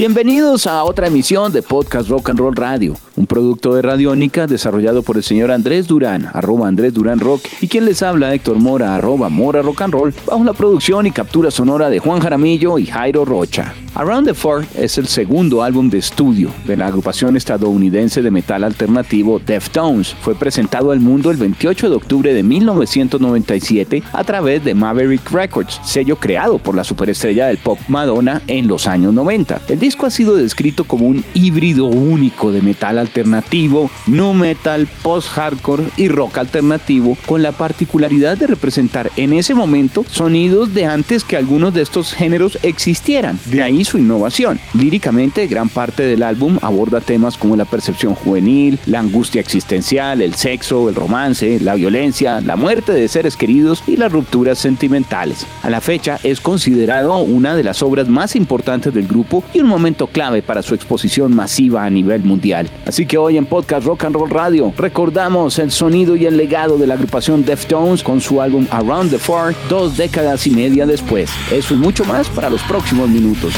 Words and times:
Bienvenidos 0.00 0.66
a 0.66 0.82
otra 0.84 1.08
emisión 1.08 1.52
de 1.52 1.60
Podcast 1.60 2.08
Rock 2.08 2.30
and 2.30 2.38
Roll 2.38 2.56
Radio, 2.56 2.96
un 3.16 3.26
producto 3.26 3.74
de 3.74 3.82
Radiónica 3.82 4.46
desarrollado 4.46 5.02
por 5.02 5.18
el 5.18 5.22
señor 5.22 5.50
Andrés 5.50 5.86
Durán, 5.86 6.30
arroba 6.32 6.68
Andrés 6.68 6.94
Durán 6.94 7.20
Rock, 7.20 7.42
y 7.60 7.68
quien 7.68 7.84
les 7.84 8.02
habla 8.02 8.32
Héctor 8.32 8.56
Mora, 8.56 8.96
arroba 8.96 9.28
Mora 9.28 9.60
Rock 9.60 9.82
and 9.82 9.92
Roll, 9.92 10.14
bajo 10.24 10.42
la 10.42 10.54
producción 10.54 11.06
y 11.06 11.10
captura 11.10 11.50
sonora 11.50 11.90
de 11.90 11.98
Juan 11.98 12.20
Jaramillo 12.20 12.78
y 12.78 12.86
Jairo 12.86 13.26
Rocha. 13.26 13.74
Around 13.94 14.28
the 14.28 14.34
Fort 14.34 14.66
es 14.76 14.96
el 14.98 15.08
segundo 15.08 15.62
álbum 15.62 15.90
de 15.90 15.98
estudio 15.98 16.50
de 16.64 16.76
la 16.76 16.86
agrupación 16.86 17.36
estadounidense 17.36 18.22
de 18.22 18.30
metal 18.30 18.62
alternativo 18.62 19.40
Deftones. 19.44 20.14
Fue 20.14 20.34
presentado 20.36 20.92
al 20.92 21.00
mundo 21.00 21.30
el 21.30 21.36
28 21.36 21.90
de 21.90 21.96
octubre 21.96 22.32
de 22.32 22.42
1997 22.42 24.02
a 24.12 24.24
través 24.24 24.64
de 24.64 24.74
Maverick 24.74 25.28
Records, 25.30 25.80
sello 25.84 26.16
creado 26.16 26.58
por 26.58 26.76
la 26.76 26.84
superestrella 26.84 27.48
del 27.48 27.58
pop 27.58 27.78
Madonna 27.88 28.40
en 28.46 28.68
los 28.68 28.86
años 28.86 29.12
90. 29.12 29.60
El 29.68 29.80
disco 29.90 30.06
ha 30.06 30.10
sido 30.10 30.36
descrito 30.36 30.84
como 30.84 31.08
un 31.08 31.24
híbrido 31.34 31.86
único 31.86 32.52
de 32.52 32.62
metal 32.62 32.96
alternativo, 32.96 33.90
nu 34.06 34.34
metal, 34.34 34.86
post-hardcore 35.02 35.82
y 35.96 36.06
rock 36.06 36.38
alternativo, 36.38 37.18
con 37.26 37.42
la 37.42 37.50
particularidad 37.50 38.38
de 38.38 38.46
representar 38.46 39.10
en 39.16 39.32
ese 39.32 39.52
momento 39.52 40.04
sonidos 40.08 40.74
de 40.74 40.84
antes 40.84 41.24
que 41.24 41.36
algunos 41.36 41.74
de 41.74 41.82
estos 41.82 42.12
géneros 42.12 42.56
existieran. 42.62 43.40
De 43.46 43.64
ahí 43.64 43.84
su 43.84 43.98
innovación. 43.98 44.60
Líricamente, 44.74 45.48
gran 45.48 45.68
parte 45.68 46.04
del 46.04 46.22
álbum 46.22 46.60
aborda 46.62 47.00
temas 47.00 47.36
como 47.36 47.56
la 47.56 47.64
percepción 47.64 48.14
juvenil, 48.14 48.78
la 48.86 49.00
angustia 49.00 49.40
existencial, 49.40 50.22
el 50.22 50.36
sexo, 50.36 50.88
el 50.88 50.94
romance, 50.94 51.58
la 51.58 51.74
violencia, 51.74 52.40
la 52.40 52.54
muerte 52.54 52.92
de 52.92 53.08
seres 53.08 53.36
queridos 53.36 53.82
y 53.88 53.96
las 53.96 54.12
rupturas 54.12 54.60
sentimentales. 54.60 55.44
A 55.64 55.68
la 55.68 55.80
fecha 55.80 56.20
es 56.22 56.40
considerado 56.40 57.18
una 57.18 57.56
de 57.56 57.64
las 57.64 57.82
obras 57.82 58.06
más 58.06 58.36
importantes 58.36 58.94
del 58.94 59.08
grupo 59.08 59.42
y 59.52 59.58
un 59.58 59.66
momento 59.70 60.06
clave 60.06 60.42
para 60.42 60.62
su 60.62 60.74
exposición 60.74 61.34
masiva 61.34 61.84
a 61.84 61.90
nivel 61.90 62.22
mundial. 62.22 62.68
Así 62.86 63.06
que 63.06 63.16
hoy 63.16 63.36
en 63.36 63.46
Podcast 63.46 63.86
Rock 63.86 64.04
and 64.04 64.16
Roll 64.16 64.30
Radio 64.30 64.72
recordamos 64.76 65.58
el 65.58 65.70
sonido 65.70 66.16
y 66.16 66.26
el 66.26 66.36
legado 66.36 66.76
de 66.76 66.86
la 66.86 66.94
agrupación 66.94 67.44
Deftones 67.44 68.02
con 68.02 68.20
su 68.20 68.42
álbum 68.42 68.66
Around 68.70 69.12
the 69.12 69.18
Far 69.18 69.54
dos 69.68 69.96
décadas 69.96 70.46
y 70.46 70.50
media 70.50 70.86
después. 70.86 71.30
Eso 71.50 71.74
y 71.74 71.76
mucho 71.78 72.04
más 72.04 72.28
para 72.28 72.50
los 72.50 72.62
próximos 72.62 73.08
minutos. 73.08 73.54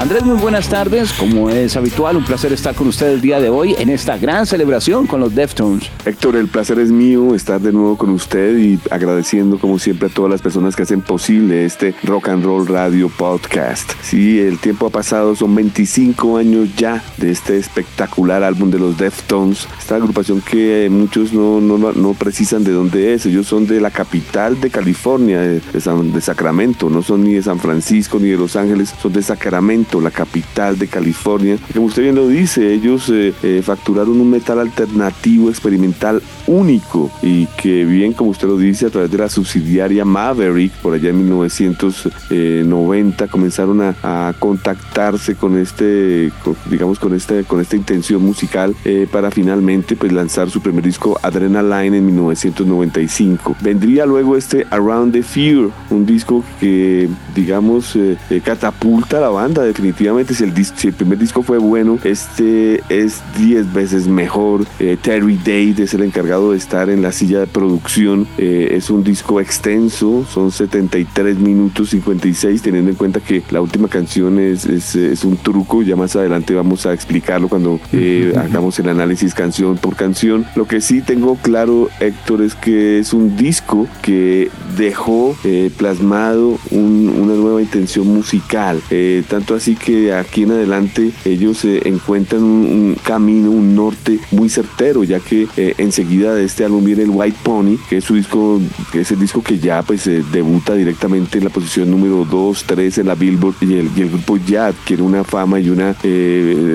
Andrés, 0.00 0.24
muy 0.24 0.38
buenas 0.38 0.66
tardes. 0.70 1.12
Como 1.12 1.50
es 1.50 1.76
habitual, 1.76 2.16
un 2.16 2.24
placer 2.24 2.54
estar 2.54 2.74
con 2.74 2.88
usted 2.88 3.08
el 3.08 3.20
día 3.20 3.38
de 3.38 3.50
hoy 3.50 3.76
en 3.78 3.90
esta 3.90 4.16
gran 4.16 4.46
celebración 4.46 5.06
con 5.06 5.20
los 5.20 5.34
Deftones. 5.34 5.90
Héctor, 6.06 6.36
el 6.36 6.48
placer 6.48 6.78
es 6.78 6.90
mío 6.90 7.34
estar 7.34 7.60
de 7.60 7.70
nuevo 7.70 7.98
con 7.98 8.08
usted 8.08 8.56
y 8.56 8.80
agradeciendo 8.90 9.58
como 9.58 9.78
siempre 9.78 10.08
a 10.08 10.10
todas 10.10 10.30
las 10.30 10.40
personas 10.40 10.74
que 10.74 10.84
hacen 10.84 11.02
posible 11.02 11.66
este 11.66 11.94
Rock 12.02 12.30
and 12.30 12.42
Roll 12.42 12.66
Radio 12.66 13.10
Podcast. 13.10 13.92
Sí, 14.00 14.40
el 14.40 14.58
tiempo 14.58 14.86
ha 14.86 14.90
pasado, 14.90 15.36
son 15.36 15.54
25 15.54 16.38
años 16.38 16.70
ya 16.78 17.04
de 17.18 17.30
este 17.30 17.58
espectacular 17.58 18.42
álbum 18.42 18.70
de 18.70 18.78
los 18.78 18.96
Deftones. 18.96 19.68
Esta 19.78 19.96
agrupación 19.96 20.40
que 20.40 20.88
muchos 20.90 21.34
no, 21.34 21.60
no, 21.60 21.76
no 21.92 22.14
precisan 22.14 22.64
de 22.64 22.72
dónde 22.72 23.12
es. 23.12 23.26
Ellos 23.26 23.46
son 23.46 23.66
de 23.66 23.82
la 23.82 23.90
capital 23.90 24.62
de 24.62 24.70
California, 24.70 25.42
de, 25.42 25.60
de 25.60 26.20
Sacramento. 26.22 26.88
No 26.88 27.02
son 27.02 27.22
ni 27.22 27.34
de 27.34 27.42
San 27.42 27.60
Francisco 27.60 28.18
ni 28.18 28.30
de 28.30 28.38
Los 28.38 28.56
Ángeles, 28.56 28.94
son 28.98 29.12
de 29.12 29.22
Sacramento 29.22 29.89
la 29.98 30.10
capital 30.10 30.78
de 30.78 30.86
California. 30.86 31.56
Como 31.72 31.86
usted 31.86 32.02
bien 32.02 32.14
lo 32.14 32.28
dice, 32.28 32.72
ellos 32.72 33.08
eh, 33.08 33.34
eh, 33.42 33.62
facturaron 33.64 34.20
un 34.20 34.30
metal 34.30 34.60
alternativo 34.60 35.48
experimental 35.48 36.22
único 36.46 37.10
y 37.22 37.46
que 37.46 37.84
bien 37.84 38.12
como 38.12 38.30
usted 38.30 38.46
lo 38.46 38.58
dice 38.58 38.86
a 38.86 38.90
través 38.90 39.10
de 39.10 39.18
la 39.18 39.28
subsidiaria 39.28 40.04
Maverick 40.04 40.72
por 40.74 40.94
allá 40.94 41.10
en 41.10 41.18
1990 41.18 43.28
comenzaron 43.28 43.80
a, 43.80 44.34
contactarse 44.38 45.36
con 45.36 45.56
este 45.56 46.30
digamos 46.66 46.98
con 46.98 47.14
este 47.14 47.44
con 47.44 47.60
esta 47.60 47.76
intención 47.76 48.22
musical 48.22 48.74
eh, 48.84 49.06
para 49.10 49.30
finalmente 49.30 49.96
pues 49.96 50.12
lanzar 50.12 50.50
su 50.50 50.60
primer 50.60 50.84
disco 50.84 51.18
Adrenaline 51.22 51.96
en 51.96 52.06
1995 52.06 53.56
vendría 53.60 54.06
luego 54.06 54.36
este 54.36 54.66
Around 54.70 55.12
the 55.12 55.22
Fear 55.22 55.68
un 55.90 56.06
disco 56.06 56.44
que 56.58 57.08
digamos 57.34 57.96
catapulta 58.44 59.18
a 59.18 59.20
la 59.20 59.28
banda 59.28 59.62
de 59.62 59.72
definitivamente 59.80 60.34
si 60.34 60.44
el, 60.44 60.52
el 60.56 60.92
primer 60.92 61.18
disco 61.18 61.42
fue 61.42 61.56
bueno, 61.56 61.98
este 62.04 62.82
es 62.90 63.22
10 63.38 63.72
veces 63.72 64.06
mejor. 64.08 64.66
Eh, 64.78 64.98
Terry 65.00 65.36
Date 65.36 65.84
es 65.84 65.94
el 65.94 66.02
encargado 66.02 66.52
de 66.52 66.58
estar 66.58 66.90
en 66.90 67.00
la 67.00 67.12
silla 67.12 67.40
de 67.40 67.46
producción. 67.46 68.26
Eh, 68.36 68.72
es 68.72 68.90
un 68.90 69.02
disco 69.02 69.40
extenso, 69.40 70.26
son 70.30 70.50
73 70.50 71.38
minutos 71.38 71.90
56, 71.90 72.60
teniendo 72.60 72.90
en 72.90 72.96
cuenta 72.96 73.20
que 73.20 73.42
la 73.50 73.62
última 73.62 73.88
canción 73.88 74.38
es, 74.38 74.66
es, 74.66 75.24
un 75.24 75.38
truco. 75.38 75.82
Ya 75.82 75.96
más 75.96 76.14
adelante 76.14 76.54
vamos 76.54 76.84
a 76.84 76.92
explicarlo 76.92 77.48
cuando 77.48 77.80
eh, 77.92 78.34
hagamos 78.36 78.78
el 78.80 78.88
análisis 78.90 79.32
canción 79.32 79.78
por 79.78 79.96
canción. 79.96 80.44
Lo 80.56 80.66
que 80.66 80.82
sí 80.82 81.00
tengo 81.00 81.36
claro, 81.36 81.88
Héctor, 82.00 82.42
es 82.42 82.54
que 82.54 82.98
es 82.98 83.14
un 83.14 83.34
disco 83.36 83.88
que 84.02 84.50
dejó 84.76 85.34
plasmado 85.78 86.58
una 86.70 87.34
nueva 87.34 87.62
intención 87.62 88.06
musical. 88.06 88.82
tanto 89.28 89.54
así 89.54 89.69
que 89.76 90.12
aquí 90.14 90.42
en 90.42 90.52
adelante 90.52 91.12
ellos 91.24 91.64
eh, 91.64 91.82
encuentran 91.84 92.42
un, 92.42 92.96
camino, 93.02 93.50
un 93.50 93.74
norte 93.74 94.18
muy 94.30 94.48
certero, 94.48 95.04
ya 95.04 95.20
que 95.20 95.46
eh, 95.56 95.74
enseguida 95.78 96.34
de 96.34 96.44
este 96.44 96.64
álbum 96.64 96.84
viene 96.84 97.02
el 97.02 97.10
White 97.10 97.38
Pony, 97.42 97.76
que 97.88 97.98
es 97.98 98.04
su 98.04 98.14
disco, 98.14 98.60
que 98.92 99.00
es 99.00 99.10
el 99.10 99.20
disco 99.20 99.42
que 99.42 99.58
ya 99.58 99.82
pues 99.82 100.06
eh, 100.06 100.22
debuta 100.32 100.74
directamente 100.74 101.38
en 101.38 101.44
la 101.44 101.50
posición 101.50 101.90
número 101.90 102.24
2, 102.24 102.64
3 102.66 102.98
en 102.98 103.06
la 103.06 103.14
Billboard 103.14 103.56
y 103.60 103.74
el, 103.74 103.90
grupo 104.10 104.38
ya 104.38 104.66
adquiere 104.66 105.02
una 105.02 105.24
fama 105.24 105.60
y 105.60 105.68
una 105.68 105.94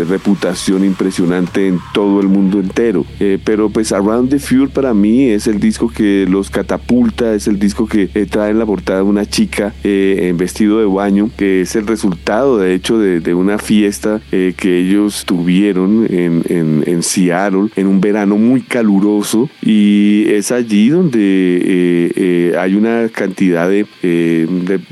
reputación 0.08 0.86
impresionante 0.86 1.68
en 1.68 1.80
todo 1.94 2.22
el 2.22 2.28
mundo 2.28 2.60
entero. 2.60 3.06
pero 3.44 3.70
pues 3.70 3.92
Around 3.92 4.30
the 4.30 4.40
Fuel 4.40 4.70
para 4.70 4.94
mí 4.94 5.24
es 5.30 5.48
el 5.48 5.60
disco 5.60 5.90
que 5.90 6.26
los 6.30 6.50
catapulta, 6.50 7.34
es 7.34 7.48
el 7.48 7.58
disco 7.58 7.88
que 7.88 8.08
trae 8.30 8.52
en 8.52 8.60
la 8.60 8.66
portada 8.66 9.04
una 9.04 9.26
chica 9.26 9.74
en 9.84 10.38
vestido 10.38 10.80
de 10.80 10.86
baño, 10.86 11.30
que 11.36 11.62
es 11.62 11.76
el 11.76 11.88
resultado 11.88 12.60
de 12.60 12.76
hecho 12.76 12.85
de, 12.94 13.34
una 13.34 13.58
fiesta 13.58 14.22
eh, 14.32 14.54
que 14.56 14.78
ellos 14.78 15.26
tuvieron 15.26 16.06
en, 16.08 16.44
en, 16.86 17.02
Seattle 17.02 17.70
en 17.76 17.88
un 17.88 18.00
verano 18.00 18.38
muy 18.38 18.62
caluroso 18.62 19.50
y 19.64 20.26
es 20.28 20.52
allí 20.52 20.90
donde 20.90 21.20
eh, 21.20 22.12
eh, 22.16 22.56
hay 22.60 22.76
una 22.76 23.10
cantidad 23.10 23.68
de, 23.68 23.88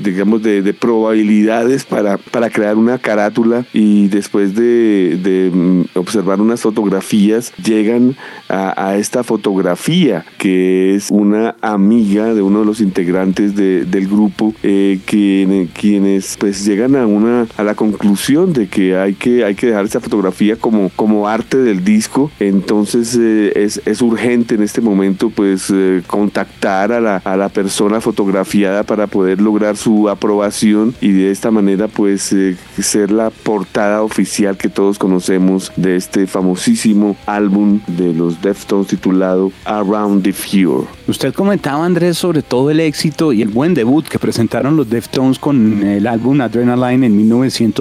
digamos 0.00 0.42
de, 0.42 0.74
probabilidades 0.74 1.84
para, 1.84 2.18
para 2.18 2.50
crear 2.50 2.76
una 2.76 2.98
carátula 2.98 3.64
y 3.72 4.08
después 4.08 4.56
de, 4.56 5.50
mm, 5.54 5.96
observar 5.96 6.40
unas 6.40 6.62
fotografías 6.62 7.52
llegan 7.64 8.16
a, 8.48 8.96
esta 8.96 9.22
fotografía 9.22 10.24
que 10.38 10.94
es 10.94 11.10
una 11.10 11.54
amiga 11.60 12.34
de 12.34 12.42
uno 12.42 12.60
de 12.60 12.66
los 12.66 12.80
integrantes 12.80 13.54
del 13.54 14.08
grupo 14.08 14.52
que, 14.62 15.68
quienes 15.74 16.36
pues 16.38 16.64
llegan 16.64 16.96
a 16.96 17.06
una 17.06 17.46
a 17.56 17.62
conclusión 17.90 18.52
de 18.52 18.68
que 18.68 18.96
hay 18.96 19.14
que, 19.14 19.44
hay 19.44 19.54
que 19.54 19.68
dejar 19.68 19.84
esa 19.84 20.00
fotografía 20.00 20.56
como, 20.56 20.90
como 20.96 21.28
arte 21.28 21.58
del 21.58 21.84
disco. 21.84 22.30
Entonces 22.40 23.16
eh, 23.20 23.52
es, 23.56 23.80
es, 23.84 24.02
urgente 24.02 24.54
en 24.54 24.62
este 24.62 24.80
momento 24.80 25.30
pues 25.30 25.70
eh, 25.72 26.02
contactar 26.06 26.92
a 26.92 27.00
la, 27.00 27.16
a 27.18 27.36
la, 27.36 27.48
persona 27.48 28.00
fotografiada 28.00 28.82
para 28.82 29.06
poder 29.06 29.40
lograr 29.40 29.76
su 29.76 30.08
aprobación 30.08 30.94
y 31.00 31.12
de 31.12 31.30
esta 31.30 31.50
manera 31.50 31.88
pues 31.88 32.32
eh, 32.32 32.56
ser 32.78 33.10
la 33.10 33.30
portada 33.30 34.02
oficial 34.02 34.56
que 34.56 34.68
todos 34.68 34.98
conocemos 34.98 35.72
de 35.76 35.96
este 35.96 36.26
famosísimo 36.26 37.16
álbum 37.26 37.80
de 37.86 38.12
los 38.12 38.40
Deftones 38.40 38.88
titulado 38.88 39.52
Around 39.64 40.24
the 40.24 40.32
Fure. 40.32 40.86
Usted 41.06 41.32
comentaba 41.34 41.84
Andrés 41.84 42.18
sobre 42.18 42.42
todo 42.42 42.70
el 42.70 42.80
éxito 42.80 43.32
y 43.32 43.42
el 43.42 43.48
buen 43.48 43.74
debut 43.74 44.06
que 44.06 44.18
presentaron 44.18 44.76
los 44.76 44.88
Deftones 44.88 45.38
con 45.38 45.82
el 45.82 46.06
álbum 46.06 46.40
Adrenaline 46.40 47.04
en 47.04 47.16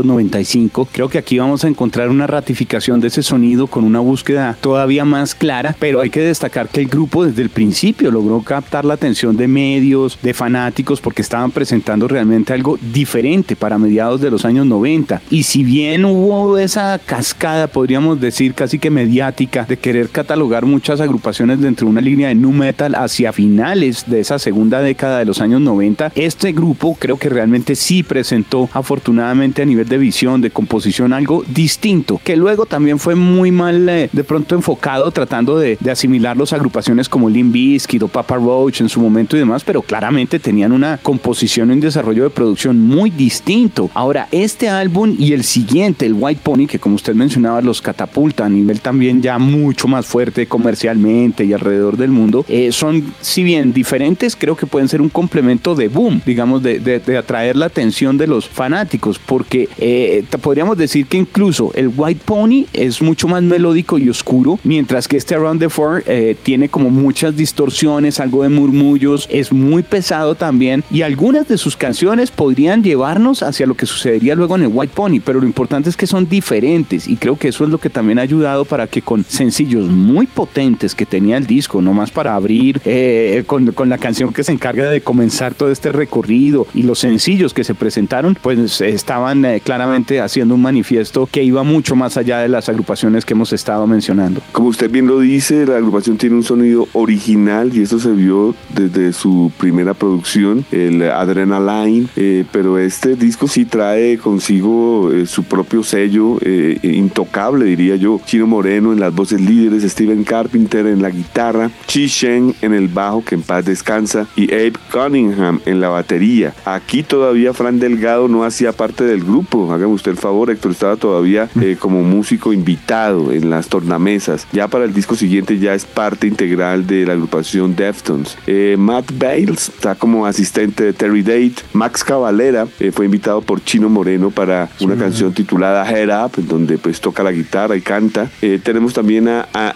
1995, 0.01 0.87
creo 0.91 1.09
que 1.09 1.17
aquí 1.17 1.37
vamos 1.37 1.63
a 1.63 1.67
encontrar 1.67 2.09
una 2.09 2.27
ratificación 2.27 2.99
de 2.99 3.07
ese 3.07 3.21
sonido 3.21 3.67
con 3.67 3.83
una 3.83 3.99
búsqueda 3.99 4.57
todavía 4.59 5.05
más 5.05 5.35
clara, 5.35 5.75
pero 5.79 6.01
hay 6.01 6.09
que 6.09 6.21
destacar 6.21 6.69
que 6.69 6.81
el 6.81 6.87
grupo 6.87 7.25
desde 7.25 7.41
el 7.41 7.49
principio 7.49 8.11
logró 8.11 8.41
captar 8.41 8.85
la 8.85 8.95
atención 8.95 9.37
de 9.37 9.47
medios, 9.47 10.17
de 10.21 10.33
fanáticos, 10.33 11.01
porque 11.01 11.21
estaban 11.21 11.51
presentando 11.51 12.07
realmente 12.07 12.53
algo 12.53 12.77
diferente 12.93 13.55
para 13.55 13.77
mediados 13.77 14.21
de 14.21 14.31
los 14.31 14.45
años 14.45 14.65
90. 14.65 15.21
Y 15.29 15.43
si 15.43 15.63
bien 15.63 16.05
hubo 16.05 16.57
esa 16.57 16.99
cascada, 16.99 17.67
podríamos 17.67 18.19
decir 18.19 18.53
casi 18.53 18.79
que 18.79 18.89
mediática, 18.89 19.65
de 19.65 19.77
querer 19.77 20.09
catalogar 20.09 20.65
muchas 20.65 20.99
agrupaciones 21.01 21.59
dentro 21.59 21.85
de 21.85 21.91
una 21.91 22.01
línea 22.01 22.29
de 22.29 22.35
nu 22.35 22.51
metal 22.51 22.95
hacia 22.95 23.33
finales 23.33 24.05
de 24.07 24.19
esa 24.19 24.39
segunda 24.39 24.81
década 24.81 25.19
de 25.19 25.25
los 25.25 25.41
años 25.41 25.61
90, 25.61 26.11
este 26.15 26.51
grupo 26.51 26.95
creo 26.99 27.17
que 27.17 27.29
realmente 27.29 27.75
sí 27.75 28.03
presentó 28.03 28.69
afortunadamente 28.73 29.61
a 29.61 29.65
nivel 29.73 29.87
de 29.87 29.97
visión, 29.97 30.41
de 30.41 30.51
composición, 30.51 31.13
algo 31.13 31.43
distinto, 31.47 32.21
que 32.23 32.35
luego 32.35 32.65
también 32.65 32.99
fue 32.99 33.15
muy 33.15 33.51
mal 33.51 33.89
eh, 33.89 34.09
de 34.11 34.23
pronto 34.23 34.55
enfocado 34.55 35.09
tratando 35.11 35.57
de, 35.57 35.77
de 35.79 35.91
asimilar 35.91 36.37
las 36.37 36.53
agrupaciones 36.53 37.09
como 37.09 37.29
Limp 37.29 37.53
Bizkit 37.53 38.03
Papa 38.07 38.35
Roach 38.35 38.81
en 38.81 38.89
su 38.89 38.99
momento 38.99 39.35
y 39.35 39.39
demás, 39.39 39.63
pero 39.63 39.81
claramente 39.81 40.39
tenían 40.39 40.71
una 40.71 40.97
composición 40.97 41.69
y 41.69 41.73
un 41.73 41.79
desarrollo 41.79 42.23
de 42.23 42.29
producción 42.29 42.79
muy 42.79 43.09
distinto. 43.09 43.89
Ahora, 43.93 44.27
este 44.31 44.69
álbum 44.69 45.15
y 45.17 45.33
el 45.33 45.43
siguiente, 45.43 46.05
el 46.05 46.13
White 46.13 46.41
Pony, 46.43 46.67
que 46.67 46.79
como 46.79 46.95
usted 46.95 47.13
mencionaba, 47.13 47.61
los 47.61 47.81
catapulta 47.81 48.45
a 48.45 48.49
nivel 48.49 48.81
también 48.81 49.21
ya 49.21 49.37
mucho 49.39 49.87
más 49.87 50.05
fuerte 50.05 50.47
comercialmente 50.47 51.45
y 51.45 51.53
alrededor 51.53 51.97
del 51.97 52.11
mundo, 52.11 52.45
eh, 52.47 52.71
son, 52.71 53.13
si 53.21 53.43
bien 53.43 53.73
diferentes, 53.73 54.35
creo 54.35 54.55
que 54.55 54.65
pueden 54.65 54.87
ser 54.87 55.01
un 55.01 55.09
complemento 55.09 55.75
de 55.75 55.87
boom, 55.87 56.21
digamos, 56.25 56.63
de, 56.63 56.79
de, 56.79 57.17
atraer 57.17 57.55
la 57.55 57.67
atención 57.67 58.17
de 58.17 58.27
los 58.27 58.47
fanáticos, 58.47 59.19
porque 59.19 59.62
eh, 59.77 60.23
podríamos 60.41 60.77
decir 60.77 61.05
que 61.07 61.17
incluso 61.17 61.71
el 61.75 61.91
White 61.95 62.21
Pony 62.25 62.65
es 62.73 63.01
mucho 63.01 63.27
más 63.27 63.43
melódico 63.43 63.97
y 63.97 64.09
oscuro, 64.09 64.59
mientras 64.63 65.07
que 65.07 65.17
este 65.17 65.35
Around 65.35 65.59
the 65.59 65.69
Four 65.69 66.03
eh, 66.07 66.35
tiene 66.41 66.69
como 66.69 66.89
muchas 66.89 67.35
distorsiones, 67.35 68.19
algo 68.19 68.43
de 68.43 68.49
murmullos, 68.49 69.27
es 69.31 69.51
muy 69.51 69.83
pesado 69.83 70.35
también 70.35 70.83
y 70.91 71.01
algunas 71.01 71.47
de 71.47 71.57
sus 71.57 71.75
canciones 71.75 72.31
podrían 72.31 72.83
llevarnos 72.83 73.43
hacia 73.43 73.65
lo 73.65 73.75
que 73.75 73.85
sucedería 73.85 74.35
luego 74.35 74.55
en 74.55 74.63
el 74.63 74.71
White 74.73 74.93
Pony, 74.95 75.19
pero 75.23 75.39
lo 75.39 75.45
importante 75.45 75.89
es 75.89 75.97
que 75.97 76.07
son 76.07 76.27
diferentes 76.27 77.07
y 77.07 77.17
creo 77.17 77.37
que 77.37 77.49
eso 77.49 77.63
es 77.63 77.69
lo 77.69 77.77
que 77.77 77.89
también 77.89 78.19
ha 78.19 78.23
ayudado 78.23 78.65
para 78.65 78.87
que 78.87 79.01
con 79.01 79.23
sencillos 79.23 79.89
muy 79.89 80.27
potentes 80.27 80.95
que 80.95 81.05
tenía 81.05 81.37
el 81.37 81.47
disco, 81.47 81.81
no 81.81 81.93
más 81.93 82.11
para 82.11 82.35
abrir 82.35 82.81
eh, 82.85 83.43
con, 83.45 83.71
con, 83.71 83.89
la 83.89 83.97
canción 83.97 84.33
que 84.33 84.43
se 84.43 84.51
encarga 84.51 84.89
de 84.89 85.01
comenzar 85.01 85.53
todo 85.53 85.71
este 85.71 85.91
recorrido 85.91 86.67
y 86.73 86.83
los 86.83 86.99
sencillos 86.99 87.53
que 87.53 87.63
se 87.63 87.75
presentaron, 87.75 88.37
pues 88.41 88.81
estaban 88.81 89.45
eh, 89.53 89.61
claramente 89.61 90.21
haciendo 90.21 90.55
un 90.55 90.61
manifiesto 90.61 91.27
que 91.31 91.43
iba 91.43 91.63
mucho 91.63 91.95
más 91.95 92.17
allá 92.17 92.39
de 92.39 92.49
las 92.49 92.69
agrupaciones 92.69 93.25
que 93.25 93.33
hemos 93.33 93.53
estado 93.53 93.85
mencionando. 93.87 94.41
Como 94.51 94.67
usted 94.69 94.89
bien 94.89 95.07
lo 95.07 95.19
dice, 95.19 95.65
la 95.65 95.77
agrupación 95.77 96.17
tiene 96.17 96.35
un 96.35 96.43
sonido 96.43 96.87
original 96.93 97.75
y 97.75 97.81
eso 97.81 97.99
se 97.99 98.11
vio 98.11 98.55
desde 98.73 99.13
su 99.13 99.51
primera 99.57 99.93
producción, 99.93 100.65
el 100.71 101.01
Adrenaline, 101.03 102.07
eh, 102.15 102.45
pero 102.51 102.79
este 102.79 103.15
disco 103.15 103.47
sí 103.47 103.65
trae 103.65 104.17
consigo 104.17 105.09
su 105.25 105.43
propio 105.43 105.83
sello 105.83 106.37
intocable, 106.81 107.65
diría 107.65 107.95
yo. 107.95 108.19
Chino 108.25 108.47
Moreno 108.47 108.93
en 108.93 108.99
las 108.99 109.13
voces 109.13 109.41
líderes, 109.41 109.83
Steven 109.83 110.23
Carpenter 110.23 110.87
en 110.87 111.01
la 111.01 111.09
guitarra, 111.09 111.71
Chi 111.85 112.07
Shen 112.07 112.55
en 112.61 112.73
el 112.73 112.87
bajo, 112.87 113.23
que 113.23 113.35
en 113.35 113.41
paz 113.41 113.65
descansa, 113.65 114.27
y 114.35 114.51
Abe 114.53 114.73
Cunningham 114.91 115.59
en 115.65 115.79
la 115.79 115.89
batería. 115.89 116.53
Aquí 116.65 117.03
todavía 117.03 117.53
Fran 117.53 117.79
Delgado 117.79 118.27
no 118.27 118.43
hacía 118.43 118.71
parte 118.71 119.03
del 119.03 119.23
grupo, 119.23 119.42
hágame 119.71 119.93
usted 119.93 120.11
el 120.11 120.17
favor, 120.17 120.49
Héctor 120.49 120.71
estaba 120.71 120.95
todavía 120.95 121.49
eh, 121.59 121.77
como 121.79 122.03
músico 122.03 122.53
invitado 122.53 123.31
en 123.31 123.49
las 123.49 123.67
tornamesas. 123.67 124.47
Ya 124.51 124.67
para 124.67 124.85
el 124.85 124.93
disco 124.93 125.15
siguiente 125.15 125.59
ya 125.59 125.73
es 125.73 125.85
parte 125.85 126.27
integral 126.27 126.87
de 126.87 127.05
la 127.05 127.13
agrupación 127.13 127.75
Deftones. 127.75 128.37
Eh, 128.47 128.75
Matt 128.77 129.11
Bales 129.17 129.69
está 129.69 129.95
como 129.95 130.25
asistente 130.25 130.83
de 130.83 130.93
Terry 130.93 131.21
Date. 131.21 131.55
Max 131.73 132.03
Cavalera 132.03 132.67
eh, 132.79 132.91
fue 132.91 133.05
invitado 133.05 133.41
por 133.41 133.63
Chino 133.63 133.89
Moreno 133.89 134.29
para 134.31 134.69
una 134.79 134.95
canción 134.95 135.33
titulada 135.33 135.89
Head 135.89 136.25
Up, 136.25 136.31
donde 136.37 136.77
pues 136.77 137.01
toca 137.01 137.23
la 137.23 137.31
guitarra 137.31 137.75
y 137.75 137.81
canta. 137.81 138.29
tenemos 138.63 138.93
también 138.93 139.27
a, 139.27 139.47
a, 139.53 139.75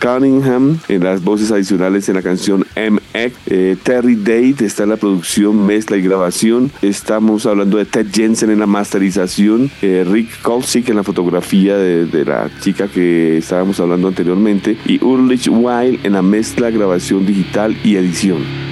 Cunningham 0.00 0.78
en 0.88 1.04
las 1.04 1.22
voces 1.22 1.50
adicionales 1.50 2.08
en 2.08 2.16
la 2.16 2.22
canción 2.22 2.66
M. 2.74 3.00
Eh, 3.14 3.76
Terry 3.82 4.16
Date 4.16 4.64
está 4.64 4.84
en 4.84 4.90
la 4.90 4.96
producción, 4.96 5.66
mezcla 5.66 5.96
y 5.96 6.02
grabación. 6.02 6.70
Estamos 6.82 7.46
hablando 7.46 7.78
de 7.78 7.84
Ted 7.84 8.06
Jensen 8.12 8.49
en 8.50 8.60
la 8.60 8.66
masterización, 8.66 9.70
eh, 9.82 10.04
Rick 10.06 10.42
Kolsik 10.42 10.88
en 10.88 10.96
la 10.96 11.02
fotografía 11.02 11.76
de, 11.76 12.24
la 12.24 12.50
chica 12.60 12.88
que 12.88 13.38
estábamos 13.38 13.80
hablando 13.80 14.08
anteriormente 14.08 14.76
y 14.84 15.02
Ulrich 15.02 15.48
Weil 15.48 15.98
en 16.02 16.12
la 16.12 16.22
mezcla, 16.22 16.70
grabación 16.70 17.26
digital 17.26 17.76
y 17.82 17.96
edición. 17.96 18.69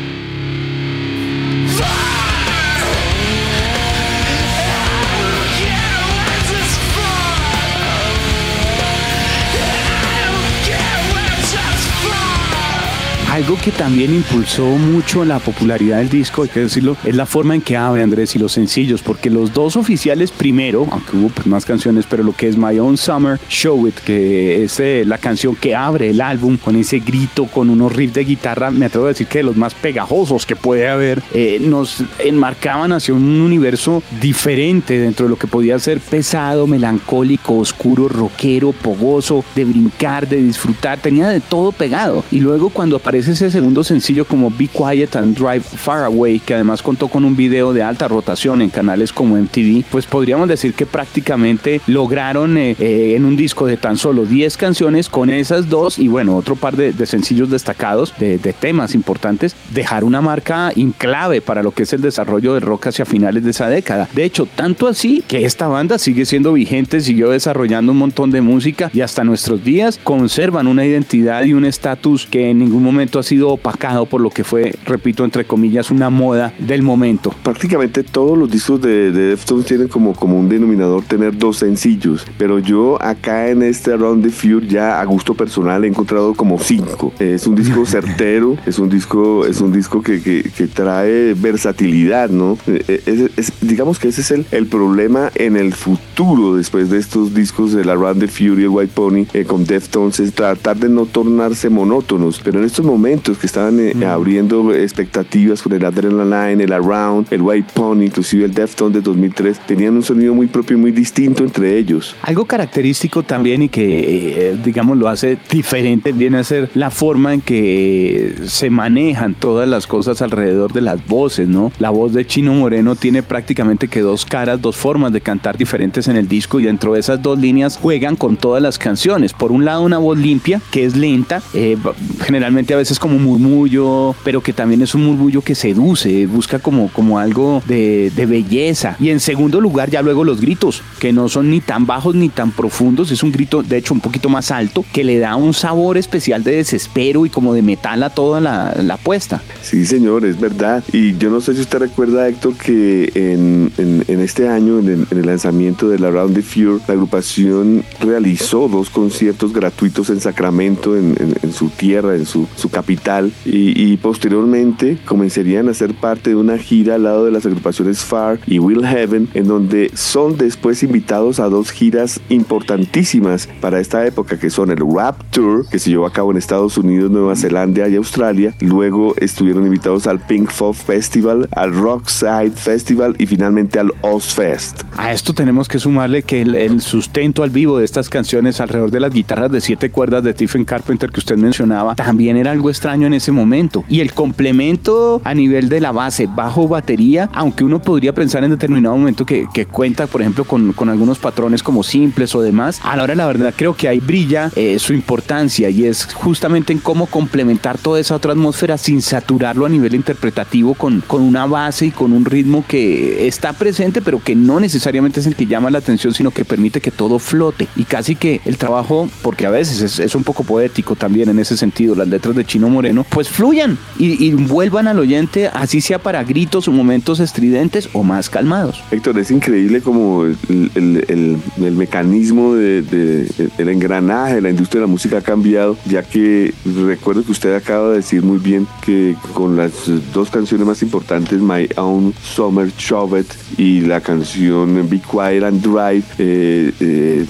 Algo 13.39 13.57
que 13.57 13.71
también 13.71 14.13
impulsó 14.13 14.65
mucho 14.65 15.25
la 15.25 15.39
popularidad 15.39 15.99
del 15.99 16.09
disco, 16.09 16.43
hay 16.43 16.49
que 16.49 16.59
decirlo, 16.59 16.97
es 17.05 17.15
la 17.15 17.25
forma 17.25 17.55
en 17.55 17.61
que 17.61 17.77
abre 17.77 18.03
Andrés 18.03 18.35
y 18.35 18.41
los 18.41 18.51
sencillos, 18.51 19.01
porque 19.01 19.31
los 19.31 19.53
dos 19.53 19.77
oficiales 19.77 20.33
primero, 20.33 20.89
aunque 20.91 21.17
hubo 21.17 21.29
pues, 21.29 21.47
más 21.47 21.65
canciones, 21.65 22.05
pero 22.11 22.25
lo 22.25 22.33
que 22.33 22.49
es 22.49 22.57
My 22.57 22.77
Own 22.81 22.97
Summer, 22.97 23.39
Show 23.49 23.87
It, 23.87 23.95
que 24.01 24.65
es 24.65 24.81
eh, 24.81 25.05
la 25.07 25.19
canción 25.19 25.55
que 25.55 25.77
abre 25.77 26.11
el 26.11 26.21
álbum 26.21 26.57
con 26.57 26.75
ese 26.75 26.99
grito, 26.99 27.47
con 27.47 27.71
unos 27.71 27.95
riffs 27.95 28.15
de 28.15 28.25
guitarra, 28.25 28.73
me 28.73 28.87
atrevo 28.87 29.05
a 29.05 29.11
decir 29.11 29.29
que 29.29 29.39
de 29.39 29.45
los 29.45 29.57
más 29.57 29.73
pegajosos 29.73 30.45
que 30.45 30.57
puede 30.57 30.89
haber, 30.89 31.23
eh, 31.33 31.59
nos 31.61 32.03
enmarcaban 32.19 32.91
hacia 32.91 33.15
un 33.15 33.41
universo 33.41 34.03
diferente 34.21 34.99
dentro 34.99 35.27
de 35.27 35.31
lo 35.31 35.39
que 35.39 35.47
podía 35.47 35.79
ser 35.79 36.01
pesado, 36.01 36.67
melancólico, 36.67 37.57
oscuro, 37.57 38.09
rockero, 38.09 38.73
pogoso, 38.73 39.45
de 39.55 39.65
brincar, 39.65 40.29
de 40.29 40.43
disfrutar, 40.43 40.99
tenía 40.99 41.29
de 41.29 41.39
todo 41.39 41.71
pegado. 41.71 42.25
Y 42.33 42.41
luego 42.41 42.71
cuando 42.71 42.97
aparece 42.97 43.28
ese 43.29 43.51
segundo 43.51 43.85
sencillo 43.85 44.25
como 44.25 44.51
Be 44.51 44.69
Quiet 44.69 45.17
and 45.17 45.37
Drive 45.37 45.61
Far 45.61 46.05
Away, 46.05 46.41
que 46.41 46.55
además 46.55 46.83
contó 46.83 47.09
con 47.09 47.25
un 47.25 47.37
video 47.37 47.73
de 47.73 47.83
alta 47.83 48.09
rotación 48.09 48.63
en 48.63 48.71
canales 48.71 49.13
como 49.13 49.37
MTV, 49.37 49.85
pues 49.91 50.07
podríamos 50.07 50.49
decir 50.49 50.75
que 50.75 50.87
prácticamente 50.87 51.81
lograron 51.87 52.57
eh, 52.57 52.77
eh, 52.79 53.15
en 53.17 53.25
un 53.25 53.37
disco 53.37 53.67
de 53.67 53.77
tan 53.77 53.97
solo 53.97 54.25
10 54.25 54.57
canciones 54.57 55.09
con 55.09 55.31
esas 55.31 55.69
dos 55.69 55.99
y 55.99 56.09
bueno, 56.09 56.37
otro 56.37 56.57
par 56.57 56.77
de, 56.77 56.93
sencillos 57.07 57.51
destacados 57.51 58.15
de, 58.19 58.39
temas 58.59 58.95
importantes, 58.95 59.55
dejar 59.73 60.05
una 60.05 60.21
marca 60.21 60.73
inclave 60.75 61.41
para 61.41 61.63
lo 61.63 61.71
que 61.73 61.85
es 61.85 61.93
el 61.93 62.01
desarrollo 62.01 62.55
del 62.55 62.63
rock 62.63 62.89
hacia 62.89 63.05
finales 63.05 63.45
de 63.45 63.51
esa 63.51 63.69
década. 63.69 64.09
De 64.15 64.25
hecho, 64.25 64.47
tanto 64.47 64.89
así 64.89 65.23
que 65.27 65.45
esta 65.45 65.69
banda 65.69 65.99
sigue 65.99 66.25
siendo 66.25 66.53
vigente, 66.55 67.01
siguió 67.01 67.31
desarrollando 67.31 67.93
un 67.93 67.99
montón 67.99 68.31
de 68.31 68.41
música 68.41 68.91
y 68.93 69.01
hasta 69.01 69.25
nuestros 69.25 69.63
días 69.63 70.01
conservan 70.03 70.67
una 70.67 70.85
identidad 70.85 71.45
y 71.45 71.53
un 71.53 71.65
estatus 71.65 72.27
que 72.27 72.51
en 72.51 72.59
ningún 72.59 72.83
momento 72.83 73.18
ha 73.19 73.23
sido 73.23 73.51
opacado 73.51 74.07
por 74.07 74.21
lo 74.21 74.31
que 74.31 74.45
fue, 74.45 74.75
repito, 74.85 75.25
entre 75.25 75.45
comillas, 75.45 75.91
una 75.91 76.11
moda 76.11 76.53
del 76.59 76.83
momento. 76.83 77.35
Prácticamente 77.43 78.03
todos 78.03 78.37
los 78.37 78.51
discos 78.51 78.81
de, 78.81 79.13
Deftones 79.13 79.67
tienen 79.67 79.89
como, 79.89 80.15
como 80.15 80.39
un 80.39 80.49
denominador 80.49 81.03
tener 81.05 81.37
dos 81.37 81.59
sencillos, 81.59 82.27
pero 82.37 82.59
yo 82.59 83.01
acá 83.03 83.49
en 83.49 83.63
este 83.63 83.97
Round 83.97 84.25
the 84.25 84.31
Feud 84.31 84.65
ya 84.65 85.01
a 85.01 85.05
gusto 85.05 85.35
personal 85.35 85.85
he 85.85 85.89
encontrado 85.89 86.35
como 86.35 86.59
cinco. 86.59 87.13
Es 87.19 87.47
un 87.47 87.55
disco 87.55 87.85
certero, 87.87 88.57
es 88.67 88.79
un 88.79 88.89
disco, 88.89 89.47
es 89.47 89.61
un 89.61 89.73
disco 89.73 90.03
que, 90.03 90.21
que, 90.21 90.67
trae 90.69 91.35
versatilidad, 91.35 92.29
¿no? 92.31 92.59
Eh, 92.67 93.03
eh, 93.07 93.29
digamos 93.61 93.99
que 93.99 94.09
ese 94.09 94.21
es 94.21 94.31
el, 94.31 94.47
el, 94.51 94.67
problema 94.67 95.31
en 95.35 95.57
el 95.57 95.73
futuro 95.73 96.57
después 96.57 96.91
de 96.91 96.99
estos 96.99 97.35
discos 97.35 97.73
de 97.73 97.85
la 97.85 97.95
Round 97.95 98.21
the 98.21 98.29
Fury, 98.29 98.65
el 98.65 98.69
White 98.69 98.93
Pony, 98.95 99.27
eh, 99.33 99.45
con 99.45 99.65
Deftones, 99.65 100.21
es 100.21 100.35
tratar 100.35 100.77
de 100.77 100.89
no 100.89 101.07
tornarse 101.07 101.71
monótonos, 101.71 102.41
pero 102.43 102.59
en 102.59 102.67
estos 102.67 102.85
momentos 102.85 102.98
momentos 102.99 103.39
que 103.39 103.47
estaban 103.47 103.79
eh, 103.79 103.95
abriendo 104.05 104.75
expectativas 104.75 105.63
con 105.63 105.73
el 105.73 105.85
Adrenaline, 105.85 106.61
el 106.61 106.73
Around, 106.73 107.29
el 107.31 107.43
White 107.43 107.71
Pony, 107.73 108.03
inclusive 108.03 108.45
el 108.45 108.53
Deftones 108.53 108.95
de 108.95 109.01
2003, 109.03 109.61
tenían 109.67 109.95
un 109.95 110.03
sonido 110.03 110.35
muy 110.35 110.49
propio 110.49 110.77
y 110.77 110.81
muy 110.81 110.91
distinto 110.91 111.45
entre 111.45 111.79
ellos. 111.79 112.17
Algo 112.23 112.45
característico 112.45 113.23
también 113.23 113.63
y 113.63 113.69
que, 113.69 114.51
eh, 114.51 114.59
digamos, 114.65 114.99
lo 114.99 115.09
hace 115.09 115.39
diferente 115.49 116.11
viene 116.11 116.39
a 116.39 116.45
ser 116.45 116.71
la 116.75 116.91
forma 116.91 117.35
en 117.35 117.41
que 117.41 118.35
se 118.47 118.69
manejan 118.69 119.35
todas 119.35 119.69
las 119.69 119.87
cosas 119.87 120.21
alrededor 120.21 120.73
de 120.73 120.81
las 120.81 121.07
voces, 121.07 121.47
¿no? 121.47 121.71
La 121.79 121.91
voz 121.91 122.13
de 122.13 122.27
Chino 122.27 122.53
Moreno 122.53 122.97
tiene 122.97 123.23
prácticamente 123.23 123.87
que 123.87 124.01
dos 124.01 124.25
caras, 124.25 124.61
dos 124.61 124.77
formas 124.77 125.13
de 125.13 125.21
cantar 125.21 125.57
diferentes 125.57 126.09
en 126.09 126.17
el 126.17 126.27
disco 126.27 126.59
y 126.59 126.65
dentro 126.65 126.95
de 126.95 127.01
esas 127.01 127.23
dos 127.23 127.39
líneas 127.39 127.79
juegan 127.81 128.17
con 128.17 128.37
todas 128.37 128.61
las 128.61 128.77
canciones. 128.77 129.33
Por 129.35 129.53
un 129.53 129.65
lado, 129.65 129.83
una 129.83 129.99
voz 129.99 130.19
limpia, 130.19 130.61
que 130.73 130.85
es 130.85 130.97
lenta, 130.97 131.41
eh, 131.55 131.77
generalmente 132.25 132.75
a 132.75 132.77
veces 132.77 132.88
veces 132.89 132.99
como 132.99 133.19
murmullo, 133.19 134.15
pero 134.25 134.41
que 134.41 134.55
también 134.55 134.81
es 134.81 134.95
un 134.95 135.05
murmullo 135.05 135.43
que 135.43 135.55
seduce, 135.55 136.27
busca 136.27 136.59
como, 136.59 136.89
como 136.89 137.19
algo 137.19 137.63
de, 137.67 138.11
de 138.17 138.25
belleza. 138.25 138.97
Y 138.99 139.11
en 139.11 139.21
segundo 139.21 139.61
lugar, 139.61 139.91
ya 139.91 140.01
luego 140.01 140.25
los 140.25 140.41
gritos, 140.41 140.83
que 140.99 141.13
no 141.13 141.29
son 141.29 141.51
ni 141.51 141.61
tan 141.61 141.85
bajos 141.85 142.15
ni 142.15 142.31
tan 142.31 142.51
profundos, 142.51 143.11
es 143.11 143.23
un 143.23 143.31
grito 143.31 143.63
de 143.63 143.77
hecho 143.77 143.93
un 143.93 144.01
poquito 144.01 144.31
más 144.31 144.51
alto, 144.51 144.87
que 144.91 145.05
le 145.05 145.19
da 145.19 145.37
un 145.37 145.53
sabor 145.53 145.99
especial 145.99 146.43
de 146.43 146.57
desespero 146.57 147.27
y 147.27 147.31
como 147.31 147.53
de 147.53 147.61
metal 147.61 148.03
a 148.03 148.09
toda 148.09 148.41
la, 148.41 148.75
la 148.83 148.97
puesta. 148.97 149.43
Sí, 149.61 149.85
señor, 149.85 150.25
es 150.25 150.41
verdad. 150.41 150.83
Y 150.91 151.19
yo 151.19 151.29
no 151.29 151.43
sé 151.43 151.55
si 151.55 151.61
usted 151.61 151.81
recuerda, 151.81 152.27
Héctor, 152.27 152.55
que 152.55 153.13
en, 153.15 153.71
en, 153.77 154.21
este 154.21 154.49
año, 154.49 154.79
en 154.79 155.07
el, 155.11 155.27
lanzamiento 155.27 155.91
de 155.91 155.99
la 155.99 156.11
Round 156.11 156.35
the 156.35 156.43
Fear, 156.43 156.81
la 156.89 156.95
agrupación 156.95 157.85
realizó 158.01 158.67
dos 158.67 158.89
conciertos 158.89 159.53
gratuitos 159.53 160.09
en 160.09 160.21
Sacramento, 160.21 160.97
en, 160.97 161.15
en 161.43 161.53
su 161.53 161.69
tierra, 161.69 162.17
en 162.17 162.25
su, 162.25 162.47
su 162.57 162.71
capital, 162.79 163.33
y, 163.45 163.73
y, 163.75 163.97
posteriormente 163.97 164.99
comenzarían 165.05 165.69
a 165.69 165.75
ser 165.75 165.95
parte 165.95 166.31
de 166.31 166.37
una 166.37 166.59
gira 166.59 166.95
al 166.95 167.03
lado 167.03 167.25
de 167.25 167.33
las 167.33 167.45
agrupaciones 167.45 168.05
Far 168.05 168.39
y 168.47 168.61
Will 168.61 168.87
Heaven, 168.87 169.29
en 169.35 169.49
donde 169.49 169.91
son 169.95 170.37
después 170.37 170.85
invitados 170.85 171.41
a 171.41 171.49
dos 171.49 171.73
giras 171.73 172.21
importantísimas 172.29 173.49
para 173.61 173.81
esta 173.81 174.07
época, 174.07 174.39
que 174.39 174.49
son 174.49 174.71
el 174.71 174.79
Rap 174.79 175.21
Tour, 175.33 175.67
que 175.69 175.81
se 175.81 175.91
llevó 175.91 176.07
a 176.07 176.13
cabo 176.13 176.31
en 176.31 176.37
Estados 176.37 176.79
Unidos, 176.79 177.11
Nueva 177.11 177.35
Zelanda 177.35 177.89
y 177.89 177.97
Australia. 177.97 178.55
Luego 178.61 179.15
estuvieron 179.17 179.67
invitados 179.67 180.07
al 180.07 180.21
Pink 180.21 180.49
Fog 180.51 180.77
Festival, 180.77 181.49
al 181.51 181.75
Rockside 181.75 182.53
Festival 182.53 183.17
y 183.19 183.27
finalmente 183.27 183.81
al 183.81 183.93
Ozfest. 184.03 184.83
A 184.97 185.13
esto 185.13 185.35
tenemos 185.35 185.67
que 185.67 185.81
sumarle 185.81 186.23
que 186.23 186.43
el, 186.43 186.81
sustento 186.81 187.43
al 187.43 187.51
vivo 187.51 187.79
de 187.79 187.85
estas 187.85 188.09
canciones 188.09 188.61
alrededor 188.61 188.93
de 188.93 189.01
las 189.01 189.13
guitarras 189.13 189.51
de 189.51 189.61
siete 189.61 189.91
cuerdas 189.91 190.23
de 190.23 190.33
Stephen 190.33 190.65
Carpenter 190.65 191.11
que 191.11 191.21
usted 191.21 191.37
mencionaba 191.37 191.95
también 191.95 192.37
era 192.37 192.53
algo 192.53 192.68
extraño 192.71 193.07
en 193.07 193.15
ese 193.15 193.33
momento. 193.33 193.85
Y 193.89 194.01
el 194.01 194.13
complemento 194.13 195.21
a 195.25 195.35
nivel 195.35 195.69
de 195.69 195.81
la 195.81 195.93
base, 195.93 196.27
bajo 196.27 196.69
batería, 196.69 197.31
aunque 197.33 197.65
uno 197.65 197.81
podría 197.81 198.13
pensar 198.13 198.45
en 198.45 198.51
determinado 198.51 198.97
momento 198.97 199.25
que, 199.27 199.47
que 199.53 199.67
cuenta, 199.67 200.07
por 200.07 200.21
ejemplo, 200.21 200.45
con, 200.45 200.73
con, 200.73 200.89
algunos 200.89 201.19
patrones 201.19 201.63
como 201.63 201.83
simples 201.83 202.35
o 202.35 202.41
demás, 202.41 202.81
a 202.83 202.97
la 202.97 203.03
hora 203.03 203.15
la 203.15 203.27
verdad 203.27 203.53
creo 203.57 203.75
que 203.75 203.89
ahí 203.89 204.01
brilla 204.01 204.51
eh, 204.57 204.79
su 204.79 204.95
importancia 204.95 205.69
y 205.71 205.85
es 205.85 206.07
justamente 206.15 206.73
en 206.73 206.79
cómo 206.79 207.07
complementar 207.07 207.79
toda 207.79 208.01
esa 208.01 208.17
otra 208.17 208.33
atmósfera 208.33 208.79
sin 208.79 209.03
saturarlo 209.03 209.67
a 209.67 209.69
nivel 209.69 209.95
interpretativo 209.95 210.75
con, 210.75 211.03
con 211.03 211.23
una 211.23 211.47
base 211.47 211.87
y 211.87 211.91
con 211.91 212.13
un 212.13 212.25
ritmo 212.25 212.65
que 212.67 213.27
está 213.27 213.53
presente 213.53 214.01
pero 214.01 214.23
que 214.23 214.35
no 214.35 214.61
necesariamente 214.61 215.21
es 215.21 215.27
el 215.27 215.37
que 215.37 215.47
llama 215.47 215.71
la 215.71 215.79
atención 215.79 216.15
sino 216.15 216.31
que 216.31 216.45
permite 216.45 216.81
que 216.81 216.91
todo 216.91 217.19
flote 217.19 217.69
y 217.77 217.85
casi 217.85 218.17
que 218.17 218.41
el 218.45 218.57
trabajo, 218.57 219.09
porque 219.23 219.47
a 219.47 219.51
veces 219.51 219.81
es, 219.81 219.99
es 219.99 220.15
un 220.15 220.25
poco 220.25 220.45
poético 220.45 220.97
también 220.97 221.29
en 221.29 221.39
ese 221.39 221.57
sentido, 221.57 221.95
las 221.95 222.09
letras 222.09 222.35
de 222.35 222.45
Chino 222.59 222.71
Moreno, 222.71 223.07
pues 223.09 223.29
fluyan 223.29 223.79
y, 224.01 224.33
vuelvan 224.33 224.89
al 224.89 224.99
oyente 224.99 225.47
así 225.47 225.81
sea 225.81 226.01
para 226.01 226.25
gritos 226.25 226.67
o 226.67 226.73
momentos 226.73 227.21
estridentes 227.21 227.89
o 227.93 228.03
más 228.03 228.29
calmados. 228.29 228.83
Héctor, 228.91 229.17
es 229.21 229.31
increíble 229.31 229.81
como 229.81 230.25
el, 230.25 230.41
el, 230.77 231.73
mecanismo 231.77 232.57
de, 232.57 233.29
el 233.59 233.69
engranaje 233.69 234.37
de 234.37 234.41
la 234.41 234.51
industria 234.51 234.81
de 234.81 234.87
la 234.89 234.91
música 234.91 235.19
ha 235.19 235.21
cambiado, 235.21 235.77
ya 235.87 236.03
que 236.03 236.53
recuerdo 236.65 237.23
que 237.23 237.31
usted 237.31 237.55
acaba 237.55 237.91
de 237.91 237.97
decir 237.99 238.25
muy 238.25 238.39
bien 238.39 238.67
que 238.85 239.15
con 239.35 239.57
las 239.57 239.73
dos 240.13 240.29
canciones 240.29 240.67
más 240.67 240.83
importantes, 240.83 241.41
My 241.41 241.69
Own 241.77 242.13
Summer 242.21 242.75
Chovet 242.77 243.27
y 243.57 243.83
la 243.83 244.01
canción 244.01 244.89
Be 244.89 245.01
Quiet 245.01 245.45
and 245.45 245.63
Drive, 245.63 246.05
eh, 246.19 246.73
eh, 246.81 247.27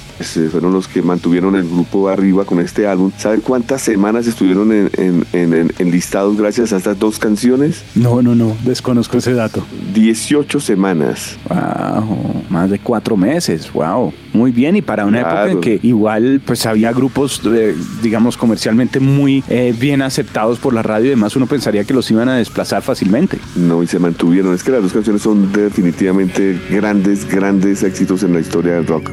fueron 0.50 0.72
los 0.72 0.88
que 0.88 1.02
mantuvieron 1.02 1.54
el 1.56 1.64
grupo 1.64 2.08
arriba 2.08 2.44
con 2.44 2.60
este 2.60 2.86
álbum. 2.86 3.12
¿Sabe 3.16 3.40
cuántas 3.40 3.82
semanas 3.82 4.26
estuvieron 4.26 4.72
en, 4.72 5.17
en, 5.32 5.72
en 5.78 5.90
listados 5.90 6.36
gracias 6.36 6.72
a 6.72 6.76
estas 6.76 6.98
dos 6.98 7.18
canciones? 7.18 7.84
No, 7.94 8.22
no, 8.22 8.34
no, 8.34 8.56
desconozco 8.64 9.18
ese 9.18 9.32
dato. 9.34 9.64
18 9.94 10.60
semanas. 10.60 11.36
Wow, 11.48 12.44
más 12.48 12.70
de 12.70 12.78
cuatro 12.78 13.16
meses, 13.16 13.72
wow. 13.72 14.12
Muy 14.32 14.52
bien, 14.52 14.76
y 14.76 14.82
para 14.82 15.06
una 15.06 15.20
época 15.20 15.50
en 15.50 15.60
que 15.60 15.80
igual 15.82 16.40
pues 16.44 16.66
había 16.66 16.92
grupos, 16.92 17.40
eh, 17.46 17.74
digamos, 18.02 18.36
comercialmente 18.36 19.00
muy 19.00 19.42
eh, 19.48 19.74
bien 19.78 20.02
aceptados 20.02 20.58
por 20.58 20.74
la 20.74 20.82
radio 20.82 21.06
y 21.06 21.10
demás, 21.10 21.34
uno 21.36 21.46
pensaría 21.46 21.84
que 21.84 21.94
los 21.94 22.10
iban 22.10 22.28
a 22.28 22.36
desplazar 22.36 22.82
fácilmente. 22.82 23.38
No, 23.56 23.82
y 23.82 23.86
se 23.86 23.98
mantuvieron. 23.98 24.54
Es 24.54 24.62
que 24.62 24.70
las 24.70 24.82
dos 24.82 24.92
canciones 24.92 25.22
son 25.22 25.52
definitivamente 25.52 26.60
grandes, 26.70 27.28
grandes 27.28 27.82
éxitos 27.82 28.22
en 28.22 28.34
la 28.34 28.40
historia 28.40 28.74
del 28.74 28.86
rock. 28.86 29.10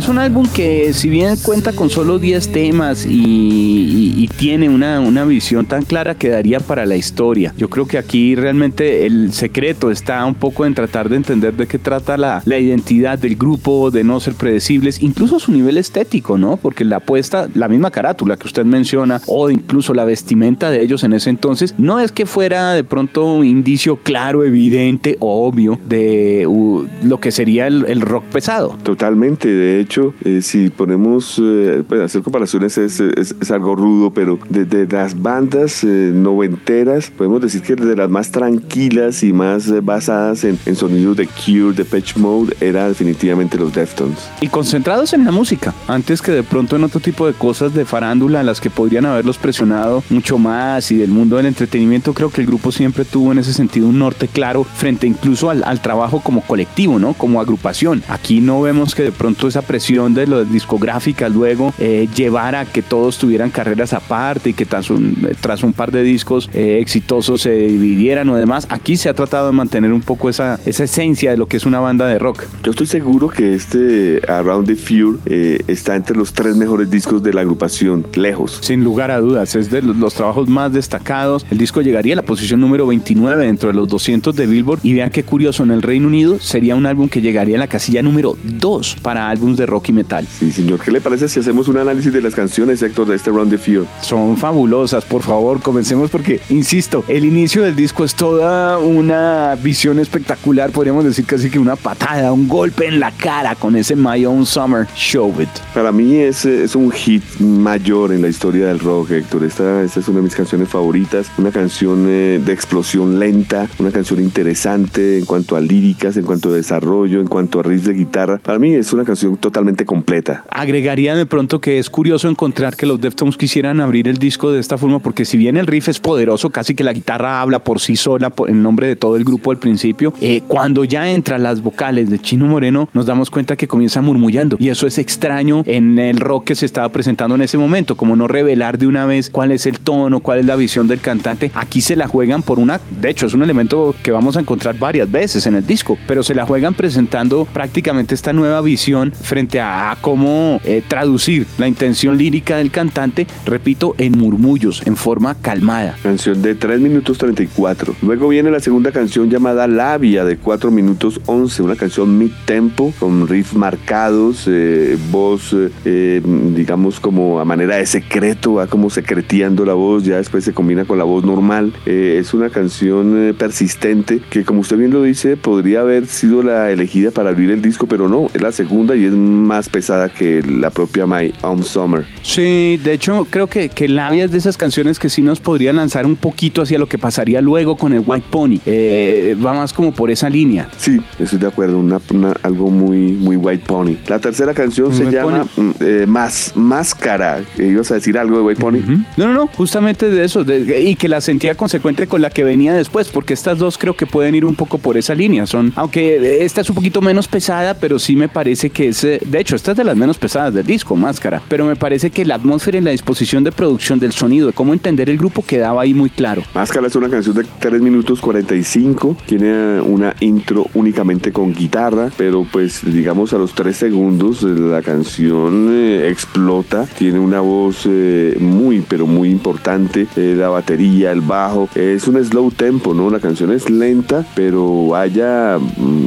Es 0.00 0.08
un 0.08 0.16
álbum 0.16 0.46
que 0.46 0.94
si 0.94 1.10
bien 1.10 1.36
cuenta 1.42 1.74
con 1.74 1.90
solo 1.90 2.18
10 2.18 2.52
temas 2.52 3.04
y, 3.06 4.30
tiene 4.38 4.70
una, 4.70 5.00
una, 5.00 5.26
visión 5.26 5.66
tan 5.66 5.82
clara 5.82 6.14
quedaría 6.14 6.60
para 6.60 6.86
la 6.86 6.96
historia. 6.96 7.52
Yo 7.58 7.68
creo 7.68 7.86
que 7.86 7.98
aquí 7.98 8.34
realmente 8.34 9.04
el 9.04 9.34
secreto 9.34 9.90
está 9.90 10.24
un 10.24 10.34
poco 10.34 10.64
en 10.64 10.74
tratar 10.74 11.10
de 11.10 11.16
entender 11.16 11.52
de 11.52 11.66
qué 11.66 11.78
trata 11.78 12.16
la, 12.16 12.40
la 12.46 12.58
identidad 12.58 13.18
del 13.18 13.36
grupo, 13.36 13.90
de 13.90 14.02
no 14.02 14.18
ser 14.18 14.32
predecibles, 14.32 15.02
incluso 15.02 15.38
su 15.38 15.52
nivel 15.52 15.76
estético, 15.76 16.38
¿no? 16.38 16.56
Porque 16.56 16.86
la 16.86 16.96
apuesta, 16.96 17.50
la 17.52 17.68
misma 17.68 17.90
carátula 17.90 18.38
que 18.38 18.46
usted 18.46 18.64
menciona, 18.64 19.20
o 19.26 19.50
incluso 19.50 19.92
la 19.92 20.06
vestimenta 20.06 20.70
de 20.70 20.80
ellos 20.80 21.04
en 21.04 21.12
ese 21.12 21.28
entonces, 21.28 21.74
no 21.76 22.00
es 22.00 22.12
que 22.12 22.24
fuera 22.24 22.72
de 22.72 22.84
pronto 22.84 23.26
un 23.26 23.44
indicio 23.44 23.96
claro, 23.96 24.44
evidente 24.44 25.18
o 25.20 25.46
obvio 25.46 25.78
de 25.86 26.46
uh, 26.46 26.86
lo 27.02 27.20
que 27.20 27.30
sería 27.30 27.66
el, 27.66 27.84
el 27.86 28.00
rock 28.00 28.24
pesado. 28.24 28.78
Totalmente, 28.82 29.48
de 29.48 29.80
hecho 29.80 29.89
hecho, 29.90 30.14
eh, 30.24 30.40
si 30.40 30.70
ponemos, 30.70 31.40
eh, 31.42 31.82
pues 31.86 32.00
hacer 32.00 32.22
comparaciones 32.22 32.78
es, 32.78 33.00
es, 33.00 33.34
es, 33.40 33.50
algo 33.50 33.74
rudo, 33.74 34.12
pero 34.12 34.38
desde 34.48 34.86
de 34.86 34.96
las 34.96 35.20
bandas 35.20 35.82
eh, 35.82 36.12
noventeras, 36.14 37.10
podemos 37.10 37.40
decir 37.40 37.62
que 37.62 37.74
de 37.74 37.96
las 37.96 38.08
más 38.08 38.30
tranquilas 38.30 39.24
y 39.24 39.32
más 39.32 39.66
eh, 39.68 39.80
basadas 39.80 40.44
en, 40.44 40.56
en, 40.64 40.76
sonidos 40.76 41.16
de 41.16 41.26
Cure, 41.26 41.74
de 41.74 41.84
Patch 41.84 42.16
Mode, 42.16 42.56
era 42.60 42.86
definitivamente 42.86 43.58
los 43.58 43.72
Deftones. 43.72 44.30
Y 44.40 44.46
concentrados 44.46 45.12
en 45.12 45.24
la 45.24 45.32
música, 45.32 45.74
antes 45.88 46.22
que 46.22 46.30
de 46.30 46.44
pronto 46.44 46.76
en 46.76 46.84
otro 46.84 47.00
tipo 47.00 47.26
de 47.26 47.32
cosas 47.32 47.74
de 47.74 47.84
farándula 47.84 48.40
en 48.40 48.46
las 48.46 48.60
que 48.60 48.70
podrían 48.70 49.06
haberlos 49.06 49.38
presionado 49.38 50.04
mucho 50.08 50.38
más 50.38 50.92
y 50.92 50.96
del 50.96 51.10
mundo 51.10 51.36
del 51.36 51.46
entretenimiento, 51.46 52.14
creo 52.14 52.30
que 52.30 52.42
el 52.42 52.46
grupo 52.46 52.70
siempre 52.70 53.04
tuvo 53.04 53.32
en 53.32 53.38
ese 53.38 53.52
sentido 53.52 53.88
un 53.88 53.98
norte 53.98 54.28
claro 54.28 54.62
frente 54.62 55.08
incluso 55.08 55.50
al, 55.50 55.64
al 55.64 55.82
trabajo 55.82 56.20
como 56.20 56.42
colectivo, 56.42 57.00
¿no? 57.00 57.14
Como 57.14 57.40
agrupación. 57.40 58.04
Aquí 58.08 58.40
no 58.40 58.60
vemos 58.62 58.94
que 58.94 59.02
de 59.02 59.12
pronto 59.12 59.48
esa 59.48 59.62
presión 59.62 59.79
de 59.80 60.26
las 60.26 60.52
discográficas 60.52 61.32
luego 61.32 61.74
eh, 61.78 62.06
llevar 62.14 62.54
a 62.54 62.64
que 62.64 62.82
todos 62.82 63.18
tuvieran 63.18 63.50
carreras 63.50 63.92
aparte 63.92 64.50
y 64.50 64.52
que 64.52 64.64
tras 64.64 64.90
un, 64.90 65.28
tras 65.40 65.62
un 65.62 65.72
par 65.72 65.90
de 65.90 66.02
discos 66.02 66.48
eh, 66.52 66.78
exitosos 66.80 67.42
se 67.42 67.50
dividieran 67.50 68.28
o 68.28 68.36
demás. 68.36 68.66
Aquí 68.70 68.96
se 68.96 69.08
ha 69.08 69.14
tratado 69.14 69.46
de 69.46 69.52
mantener 69.52 69.92
un 69.92 70.02
poco 70.02 70.28
esa, 70.28 70.60
esa 70.66 70.84
esencia 70.84 71.30
de 71.30 71.36
lo 71.36 71.46
que 71.46 71.56
es 71.56 71.66
una 71.66 71.80
banda 71.80 72.06
de 72.06 72.18
rock. 72.18 72.44
Yo 72.62 72.70
estoy 72.70 72.86
seguro 72.86 73.28
que 73.28 73.54
este 73.54 74.20
Around 74.28 74.66
the 74.66 74.76
Fear 74.76 75.14
eh, 75.26 75.58
está 75.66 75.96
entre 75.96 76.16
los 76.16 76.32
tres 76.32 76.56
mejores 76.56 76.90
discos 76.90 77.22
de 77.22 77.32
la 77.32 77.40
agrupación, 77.40 78.06
lejos. 78.14 78.58
Sin 78.60 78.84
lugar 78.84 79.10
a 79.10 79.20
dudas, 79.20 79.56
es 79.56 79.70
de 79.70 79.82
los, 79.82 79.96
los 79.96 80.14
trabajos 80.14 80.48
más 80.48 80.72
destacados. 80.72 81.44
El 81.50 81.58
disco 81.58 81.80
llegaría 81.80 82.12
a 82.12 82.16
la 82.16 82.22
posición 82.22 82.60
número 82.60 82.86
29 82.86 83.46
dentro 83.46 83.68
de 83.70 83.74
los 83.74 83.88
200 83.88 84.36
de 84.36 84.46
Billboard 84.46 84.80
y 84.82 84.94
vean 84.94 85.10
qué 85.10 85.24
curioso, 85.24 85.64
en 85.64 85.72
el 85.72 85.82
Reino 85.82 86.06
Unido 86.06 86.38
sería 86.38 86.76
un 86.76 86.86
álbum 86.86 87.08
que 87.08 87.20
llegaría 87.20 87.56
a 87.56 87.58
la 87.58 87.66
casilla 87.66 88.02
número 88.02 88.36
2 88.44 88.96
para 89.02 89.28
álbums 89.28 89.56
de 89.60 89.66
rock 89.66 89.90
y 89.90 89.92
metal. 89.92 90.26
Sí, 90.26 90.50
señor. 90.50 90.80
¿Qué 90.80 90.90
le 90.90 91.00
parece 91.00 91.28
si 91.28 91.40
hacemos 91.40 91.68
un 91.68 91.76
análisis 91.76 92.12
de 92.12 92.20
las 92.20 92.34
canciones, 92.34 92.82
Héctor, 92.82 93.06
de 93.06 93.16
este 93.16 93.30
Round 93.30 93.50
the 93.50 93.58
Fear? 93.58 93.84
Son 94.00 94.36
fabulosas, 94.36 95.04
por 95.04 95.22
favor, 95.22 95.60
comencemos 95.60 96.10
porque, 96.10 96.40
insisto, 96.48 97.04
el 97.08 97.24
inicio 97.24 97.62
del 97.62 97.76
disco 97.76 98.04
es 98.04 98.14
toda 98.14 98.78
una 98.78 99.56
visión 99.62 99.98
espectacular, 99.98 100.70
podríamos 100.70 101.04
decir 101.04 101.26
casi 101.26 101.50
que 101.50 101.58
una 101.58 101.76
patada, 101.76 102.32
un 102.32 102.48
golpe 102.48 102.86
en 102.86 102.98
la 102.98 103.12
cara 103.12 103.54
con 103.54 103.76
ese 103.76 103.94
My 103.94 104.24
Own 104.24 104.46
Summer 104.46 104.86
Show 104.94 105.34
It. 105.40 105.48
Para 105.74 105.92
mí 105.92 106.16
es, 106.16 106.44
es 106.44 106.74
un 106.74 106.90
hit 106.90 107.22
mayor 107.38 108.12
en 108.12 108.22
la 108.22 108.28
historia 108.28 108.66
del 108.66 108.78
rock, 108.78 109.10
Héctor. 109.12 109.44
Esta, 109.44 109.82
esta 109.82 110.00
es 110.00 110.08
una 110.08 110.18
de 110.18 110.24
mis 110.24 110.34
canciones 110.34 110.68
favoritas, 110.68 111.30
una 111.38 111.50
canción 111.50 112.06
eh, 112.08 112.40
de 112.44 112.52
explosión 112.52 113.18
lenta, 113.18 113.68
una 113.78 113.90
canción 113.90 114.20
interesante 114.20 115.18
en 115.18 115.26
cuanto 115.26 115.56
a 115.56 115.60
líricas, 115.60 116.16
en 116.16 116.24
cuanto 116.24 116.48
a 116.48 116.52
desarrollo, 116.52 117.20
en 117.20 117.26
cuanto 117.26 117.60
a 117.60 117.62
riffs 117.62 117.84
de 117.84 117.92
guitarra. 117.92 118.38
Para 118.38 118.58
mí 118.58 118.74
es 118.74 118.92
una 118.92 119.04
canción 119.04 119.36
totalmente 119.36 119.49
totalmente 119.50 119.84
completa. 119.84 120.44
Agregaría 120.48 121.16
de 121.16 121.26
pronto 121.26 121.60
que 121.60 121.78
es 121.78 121.90
curioso 121.90 122.28
encontrar 122.28 122.76
que 122.76 122.86
los 122.86 123.00
Deftones 123.00 123.36
quisieran 123.36 123.80
abrir 123.80 124.06
el 124.06 124.16
disco 124.16 124.52
de 124.52 124.60
esta 124.60 124.78
forma, 124.78 125.00
porque 125.00 125.24
si 125.24 125.36
bien 125.36 125.56
el 125.56 125.66
riff 125.66 125.88
es 125.88 125.98
poderoso, 125.98 126.50
casi 126.50 126.74
que 126.74 126.84
la 126.84 126.92
guitarra 126.92 127.40
habla 127.40 127.58
por 127.58 127.80
sí 127.80 127.96
sola 127.96 128.32
en 128.46 128.62
nombre 128.62 128.86
de 128.86 128.96
todo 128.96 129.16
el 129.16 129.24
grupo 129.24 129.50
al 129.50 129.58
principio, 129.58 130.14
eh, 130.20 130.42
cuando 130.46 130.84
ya 130.84 131.10
entran 131.10 131.42
las 131.42 131.62
vocales 131.62 132.10
de 132.10 132.18
Chino 132.20 132.46
Moreno, 132.46 132.88
nos 132.92 133.06
damos 133.06 133.30
cuenta 133.30 133.56
que 133.56 133.66
comienza 133.66 134.00
murmullando. 134.00 134.56
Y 134.60 134.68
eso 134.68 134.86
es 134.86 134.98
extraño 134.98 135.62
en 135.66 135.98
el 135.98 136.18
rock 136.18 136.44
que 136.44 136.54
se 136.54 136.66
estaba 136.66 136.88
presentando 136.90 137.34
en 137.34 137.42
ese 137.42 137.58
momento, 137.58 137.96
como 137.96 138.14
no 138.14 138.28
revelar 138.28 138.78
de 138.78 138.86
una 138.86 139.04
vez 139.06 139.30
cuál 139.30 139.50
es 139.50 139.66
el 139.66 139.80
tono, 139.80 140.20
cuál 140.20 140.38
es 140.38 140.46
la 140.46 140.56
visión 140.56 140.86
del 140.86 141.00
cantante. 141.00 141.50
Aquí 141.54 141.80
se 141.80 141.96
la 141.96 142.06
juegan 142.06 142.42
por 142.42 142.60
una, 142.60 142.80
de 143.00 143.10
hecho 143.10 143.26
es 143.26 143.34
un 143.34 143.42
elemento 143.42 143.94
que 144.02 144.12
vamos 144.12 144.36
a 144.36 144.40
encontrar 144.40 144.78
varias 144.78 145.10
veces 145.10 145.46
en 145.46 145.56
el 145.56 145.66
disco, 145.66 145.98
pero 146.06 146.22
se 146.22 146.34
la 146.34 146.46
juegan 146.46 146.74
presentando 146.74 147.46
prácticamente 147.52 148.14
esta 148.14 148.32
nueva 148.32 148.60
visión 148.60 149.12
frente 149.12 149.39
a 149.40 149.96
cómo 150.00 150.60
eh, 150.64 150.82
traducir 150.86 151.46
la 151.56 151.66
intención 151.66 152.18
lírica 152.18 152.58
del 152.58 152.70
cantante, 152.70 153.26
repito, 153.46 153.94
en 153.96 154.18
murmullos, 154.18 154.82
en 154.86 154.96
forma 154.96 155.34
calmada. 155.34 155.96
Canción 156.02 156.42
de 156.42 156.54
3 156.54 156.80
minutos 156.80 157.16
34. 157.16 157.96
Luego 158.02 158.28
viene 158.28 158.50
la 158.50 158.60
segunda 158.60 158.92
canción 158.92 159.30
llamada 159.30 159.66
Labia 159.66 160.24
de 160.24 160.36
4 160.36 160.70
minutos 160.70 161.20
11, 161.24 161.62
una 161.62 161.76
canción 161.76 162.18
mid 162.18 162.32
tempo 162.44 162.92
con 162.98 163.26
riffs 163.26 163.54
marcados, 163.54 164.44
eh, 164.46 164.98
voz, 165.10 165.56
eh, 165.84 166.20
digamos 166.54 167.00
como 167.00 167.40
a 167.40 167.44
manera 167.46 167.76
de 167.76 167.86
secreto, 167.86 168.54
va 168.54 168.66
como 168.66 168.90
secreteando 168.90 169.64
la 169.64 169.74
voz, 169.74 170.04
ya 170.04 170.16
después 170.16 170.44
se 170.44 170.52
combina 170.52 170.84
con 170.84 170.98
la 170.98 171.04
voz 171.04 171.24
normal. 171.24 171.72
es 171.86 172.34
una 172.34 172.50
canción 172.50 173.34
persistente 173.38 174.20
que 174.28 174.44
como 174.44 174.60
usted 174.60 174.76
bien 174.76 174.90
lo 174.90 175.02
dice, 175.02 175.36
podría 175.36 175.80
haber 175.80 176.06
sido 176.06 176.42
la 176.42 176.70
elegida 176.70 177.10
para 177.10 177.30
abrir 177.30 177.50
el 177.50 177.62
disco, 177.62 177.86
pero 177.86 178.08
no, 178.08 178.26
es 178.34 178.42
la 178.42 178.52
segunda 178.52 178.96
y 178.96 179.04
es 179.04 179.12
más 179.30 179.68
pesada 179.68 180.08
que 180.08 180.42
la 180.42 180.70
propia 180.70 181.06
My 181.06 181.32
Own 181.42 181.62
Summer. 181.62 182.04
Sí, 182.22 182.78
de 182.82 182.92
hecho 182.94 183.26
creo 183.28 183.46
que, 183.46 183.68
que 183.68 183.88
Labia 183.88 184.24
es 184.24 184.32
de 184.32 184.38
esas 184.38 184.56
canciones 184.56 184.98
que 184.98 185.08
sí 185.08 185.22
nos 185.22 185.40
podría 185.40 185.72
lanzar 185.72 186.06
un 186.06 186.16
poquito 186.16 186.62
hacia 186.62 186.78
lo 186.78 186.88
que 186.88 186.98
pasaría 186.98 187.40
luego 187.40 187.76
con 187.76 187.92
el 187.92 188.02
White 188.04 188.26
Pony. 188.30 188.58
Eh, 188.66 189.36
va 189.44 189.52
más 189.54 189.72
como 189.72 189.92
por 189.92 190.10
esa 190.10 190.28
línea. 190.28 190.68
Sí, 190.76 191.00
estoy 191.18 191.38
de 191.38 191.46
acuerdo, 191.46 191.78
una, 191.78 192.00
algo 192.42 192.70
muy, 192.70 193.12
muy 193.12 193.36
White 193.36 193.64
Pony. 193.66 193.96
La 194.06 194.18
tercera 194.18 194.54
canción 194.54 194.92
se 194.94 195.10
llama 195.10 195.46
mm, 195.56 195.70
eh, 195.80 196.04
Más, 196.06 196.52
Máscara. 196.54 197.42
¿Ibas 197.58 197.90
a 197.90 197.94
decir 197.94 198.18
algo 198.18 198.38
de 198.38 198.42
White 198.42 198.60
Pony? 198.60 198.78
No, 199.16 199.26
no, 199.28 199.34
no, 199.34 199.46
justamente 199.48 200.08
de 200.08 200.24
eso. 200.24 200.44
y 200.44 200.94
que 200.96 201.08
la 201.08 201.20
sentía 201.20 201.54
consecuente 201.54 202.06
con 202.06 202.22
la 202.22 202.30
que 202.30 202.44
venía 202.44 202.74
después, 202.74 203.08
porque 203.08 203.34
estas 203.34 203.58
dos 203.58 203.78
creo 203.78 203.94
que 203.94 204.06
pueden 204.06 204.34
ir 204.34 204.44
un 204.44 204.54
poco 204.54 204.78
por 204.78 204.96
esa 204.96 205.14
línea. 205.14 205.46
Son, 205.46 205.72
aunque 205.76 206.44
esta 206.44 206.60
es 206.60 206.68
un 206.68 206.74
poquito 206.74 207.00
menos 207.00 207.28
pesada, 207.28 207.74
pero 207.74 207.98
sí 207.98 208.16
me 208.16 208.28
parece 208.28 208.70
que 208.70 208.88
es, 208.88 209.06
eh, 209.20 209.26
de 209.26 209.40
hecho, 209.40 209.56
esta 209.56 209.72
es 209.72 209.76
de 209.76 209.84
las 209.84 209.96
menos 209.96 210.18
pesadas 210.18 210.54
del 210.54 210.66
disco, 210.66 210.96
Máscara. 210.96 211.42
Pero 211.48 211.64
me 211.64 211.76
parece 211.76 212.10
que 212.10 212.24
la 212.24 212.36
atmósfera 212.36 212.78
y 212.78 212.80
la 212.80 212.90
disposición 212.90 213.44
de 213.44 213.52
producción 213.52 213.98
del 213.98 214.12
sonido, 214.12 214.48
de 214.48 214.52
cómo 214.52 214.72
entender 214.72 215.10
el 215.10 215.18
grupo 215.18 215.44
quedaba 215.44 215.82
ahí 215.82 215.94
muy 215.94 216.10
claro. 216.10 216.42
Máscara 216.54 216.86
es 216.86 216.96
una 216.96 217.08
canción 217.08 217.36
de 217.36 217.44
3 217.58 217.80
minutos 217.80 218.20
45, 218.20 219.16
tiene 219.26 219.80
una 219.80 220.14
intro 220.20 220.66
únicamente 220.74 221.32
con 221.32 221.54
guitarra, 221.54 222.10
pero 222.16 222.46
pues 222.50 222.82
digamos 222.84 223.32
a 223.32 223.38
los 223.38 223.54
3 223.54 223.76
segundos 223.76 224.42
la 224.42 224.82
canción 224.82 225.68
eh, 225.70 226.08
explota, 226.10 226.86
tiene 226.86 227.18
una 227.18 227.40
voz 227.40 227.86
eh, 227.86 228.36
muy 228.40 228.80
pero 228.88 229.06
muy 229.06 229.30
importante, 229.30 230.06
la 230.16 230.48
batería, 230.48 231.12
el 231.12 231.20
bajo, 231.20 231.68
es 231.74 232.06
un 232.08 232.22
slow 232.24 232.50
tempo, 232.50 232.94
¿no? 232.94 233.10
La 233.10 233.20
canción 233.20 233.52
es 233.52 233.70
lenta, 233.70 234.24
pero 234.34 234.88
vaya, 234.88 235.58